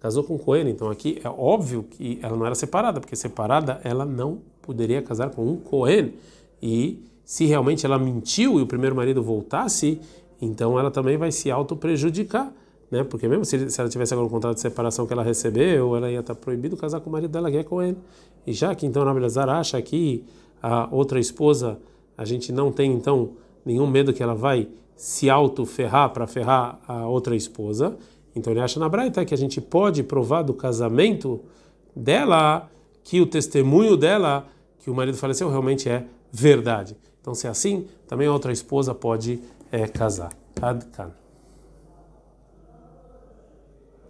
casou 0.00 0.22
com 0.22 0.38
Cohen. 0.38 0.68
Então 0.68 0.90
aqui 0.90 1.18
é 1.24 1.28
óbvio 1.28 1.82
que 1.82 2.18
ela 2.20 2.36
não 2.36 2.44
era 2.44 2.54
separada, 2.54 3.00
porque 3.00 3.16
separada 3.16 3.80
ela 3.84 4.04
não 4.04 4.40
poderia 4.60 5.00
casar 5.00 5.30
com 5.30 5.46
um 5.46 5.56
Cohen. 5.56 6.12
E 6.62 7.02
se 7.24 7.46
realmente 7.46 7.86
ela 7.86 7.98
mentiu 7.98 8.58
e 8.58 8.62
o 8.62 8.66
primeiro 8.66 8.94
marido 8.94 9.22
voltasse, 9.22 10.00
então 10.40 10.78
ela 10.78 10.90
também 10.90 11.16
vai 11.16 11.32
se 11.32 11.50
auto-prejudicar 11.50 12.52
né? 12.94 13.04
Porque 13.04 13.26
mesmo 13.26 13.44
se, 13.44 13.68
se 13.68 13.80
ela 13.80 13.90
tivesse 13.90 14.14
agora 14.14 14.26
um 14.26 14.30
contrato 14.30 14.54
de 14.54 14.60
separação 14.60 15.06
que 15.06 15.12
ela 15.12 15.24
recebeu, 15.24 15.96
ela 15.96 16.10
ia 16.10 16.20
estar 16.20 16.34
proibido 16.34 16.76
casar 16.76 17.00
com 17.00 17.10
o 17.10 17.12
marido 17.12 17.30
dela, 17.30 17.50
que 17.50 17.56
é 17.56 17.64
com 17.64 17.82
ele. 17.82 17.98
E 18.46 18.52
já 18.52 18.74
que 18.74 18.86
então 18.86 19.04
Rabelazar 19.04 19.48
acha 19.48 19.80
que 19.82 20.24
a 20.62 20.88
outra 20.90 21.18
esposa, 21.18 21.78
a 22.16 22.24
gente 22.24 22.52
não 22.52 22.70
tem 22.70 22.92
então 22.92 23.32
nenhum 23.64 23.86
medo 23.86 24.12
que 24.12 24.22
ela 24.22 24.34
vai 24.34 24.68
se 24.96 25.28
auto-ferrar 25.28 26.10
para 26.10 26.26
ferrar 26.26 26.78
a 26.86 27.08
outra 27.08 27.34
esposa, 27.34 27.96
então 28.36 28.52
ele 28.52 28.60
acha 28.60 28.78
na 28.78 28.88
Braita 28.88 29.24
que 29.24 29.34
a 29.34 29.36
gente 29.36 29.60
pode 29.60 30.02
provar 30.02 30.42
do 30.42 30.54
casamento 30.54 31.40
dela 31.94 32.70
que 33.02 33.20
o 33.20 33.26
testemunho 33.26 33.96
dela 33.96 34.46
que 34.78 34.90
o 34.90 34.94
marido 34.94 35.16
faleceu 35.16 35.48
realmente 35.48 35.88
é 35.88 36.04
verdade. 36.30 36.96
Então, 37.20 37.34
se 37.34 37.46
é 37.46 37.50
assim, 37.50 37.86
também 38.06 38.28
a 38.28 38.32
outra 38.32 38.52
esposa 38.52 38.94
pode 38.94 39.40
é, 39.72 39.86
casar. 39.86 40.32
Tá, 40.54 40.70
Adkan. 40.70 41.23